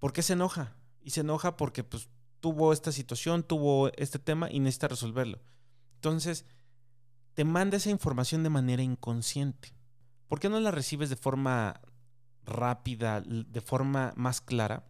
[0.00, 0.74] ¿por qué se enoja?
[1.00, 2.08] Y se enoja porque pues
[2.40, 5.38] tuvo esta situación, tuvo este tema y necesita resolverlo.
[6.02, 6.46] Entonces,
[7.34, 9.72] te manda esa información de manera inconsciente.
[10.26, 11.80] ¿Por qué no la recibes de forma
[12.44, 14.84] rápida, de forma más clara?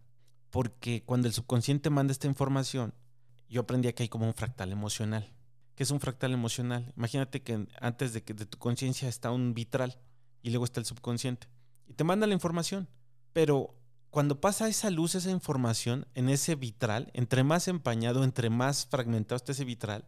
[0.49, 2.95] Porque cuando el subconsciente manda esta información,
[3.47, 5.35] yo aprendí que hay como un fractal emocional.
[5.75, 6.91] ¿Qué es un fractal emocional?
[6.97, 9.99] Imagínate que antes de que de tu conciencia está un vitral
[10.41, 11.47] y luego está el subconsciente
[11.85, 12.89] y te manda la información,
[13.33, 13.75] pero
[14.09, 19.35] cuando pasa esa luz, esa información en ese vitral, entre más empañado, entre más fragmentado
[19.35, 20.05] está ese vitral,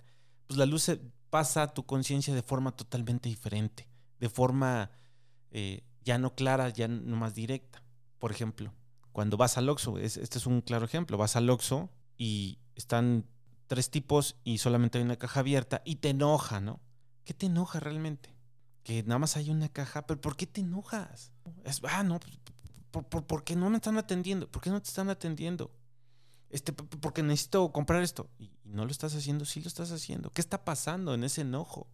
[0.47, 0.89] pues la luz
[1.29, 3.87] pasa a tu conciencia de forma totalmente diferente,
[4.19, 4.91] de forma
[5.51, 7.83] eh, ya no clara, ya no más directa.
[8.19, 8.73] Por ejemplo,
[9.11, 13.25] cuando vas al Oxxo, este es un claro ejemplo, vas al Oxxo y están
[13.67, 16.79] tres tipos y solamente hay una caja abierta y te enoja, ¿no?
[17.23, 18.35] ¿Qué te enoja realmente?
[18.83, 21.31] Que nada más hay una caja, pero ¿por qué te enojas?
[21.63, 22.19] Es, ah, no,
[22.91, 24.49] pues, por, qué no me están atendiendo?
[24.49, 25.71] ¿Por qué no te están atendiendo?
[26.55, 28.29] Este, porque necesito comprar esto.
[28.39, 30.31] Y, no lo estás haciendo, sí lo estás haciendo.
[30.31, 31.89] ¿Qué está pasando en ese enojo?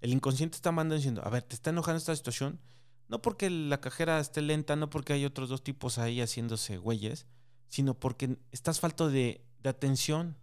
[0.00, 2.60] El inconsciente está mandando diciendo, a ver, ¿te está enojando esta situación?
[3.06, 7.26] No porque la cajera esté lenta, no porque hay otros dos tipos ahí haciéndose güeyes,
[7.68, 10.36] sino porque estás falto de, de atención,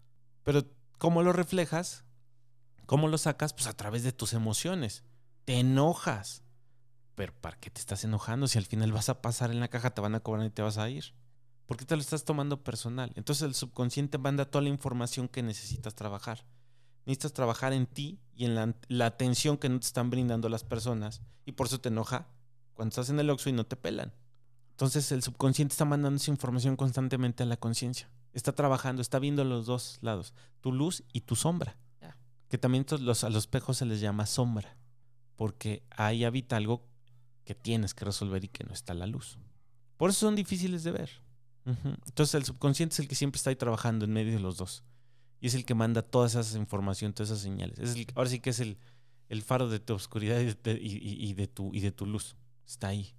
[0.44, 0.64] pero
[0.98, 2.06] ¿cómo lo reflejas?
[2.86, 3.52] ¿Cómo lo sacas?
[3.52, 5.04] Pues a través de tus emociones.
[5.44, 6.44] Te enojas.
[7.16, 8.48] Pero ¿para qué te estás enojando?
[8.48, 10.62] Si al final vas a pasar en la caja, te van a cobrar y te
[10.62, 11.14] vas a ir.
[11.70, 13.12] ¿Por qué te lo estás tomando personal?
[13.14, 16.44] Entonces el subconsciente manda toda la información que necesitas trabajar.
[17.06, 18.56] Necesitas trabajar en ti y en
[18.88, 21.22] la, atención que no te están brindando las personas.
[21.46, 22.28] Y por eso te enoja
[22.74, 24.16] cuando estás en el Oxxo y no te pelan.
[24.72, 28.10] Entonces el subconsciente está mandando esa información constantemente a la conciencia.
[28.34, 31.78] Está trabajando, está viendo los dos lados, tu luz y tu sombra.
[32.48, 34.76] Que también los, a los espejos se les llama sombra,
[35.36, 36.88] porque ahí habita algo
[37.46, 39.38] que tienes que resolver y que no está la luz.
[39.98, 41.29] Por eso son difíciles de ver.
[41.66, 44.84] Entonces el subconsciente es el que siempre está ahí trabajando en medio de los dos.
[45.42, 47.80] Y es el que manda toda esa información, todas esas señales.
[47.80, 48.78] Es ahora sí que es el,
[49.44, 52.36] faro de tu oscuridad y de, tu, y de tu luz.
[52.66, 53.14] Está ahí.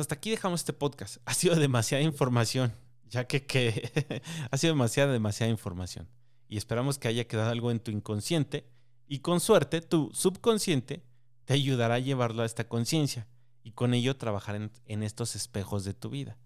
[0.00, 1.18] Hasta aquí dejamos este podcast.
[1.26, 2.72] Ha sido demasiada información,
[3.08, 6.08] ya que, ha sido demasiada, demasiada información.
[6.48, 8.66] Y esperamos que haya quedado algo en tu inconsciente
[9.08, 11.02] y con suerte tu subconsciente
[11.44, 13.26] te ayudará a llevarlo a esta conciencia
[13.62, 16.36] y con ello trabajar en estos espejos de tu vida.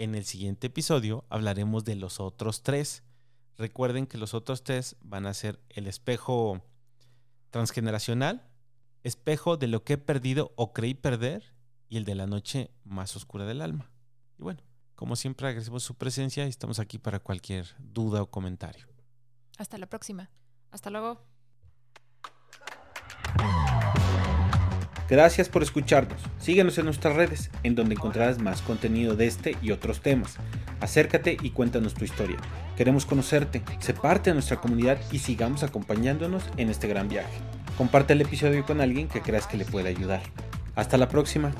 [0.00, 3.02] En el siguiente episodio hablaremos de los otros tres.
[3.58, 6.62] Recuerden que los otros tres van a ser el espejo
[7.50, 8.48] transgeneracional,
[9.02, 11.54] espejo de lo que he perdido o creí perder
[11.90, 13.92] y el de la noche más oscura del alma.
[14.38, 14.62] Y bueno,
[14.94, 18.86] como siempre agradecemos su presencia y estamos aquí para cualquier duda o comentario.
[19.58, 20.30] Hasta la próxima.
[20.70, 21.29] Hasta luego.
[25.10, 26.20] Gracias por escucharnos.
[26.38, 30.36] Síguenos en nuestras redes, en donde encontrarás más contenido de este y otros temas.
[30.78, 32.36] Acércate y cuéntanos tu historia.
[32.76, 37.40] Queremos conocerte, sé parte de nuestra comunidad y sigamos acompañándonos en este gran viaje.
[37.76, 40.22] Comparte el episodio con alguien que creas que le pueda ayudar.
[40.76, 41.50] Hasta la próxima.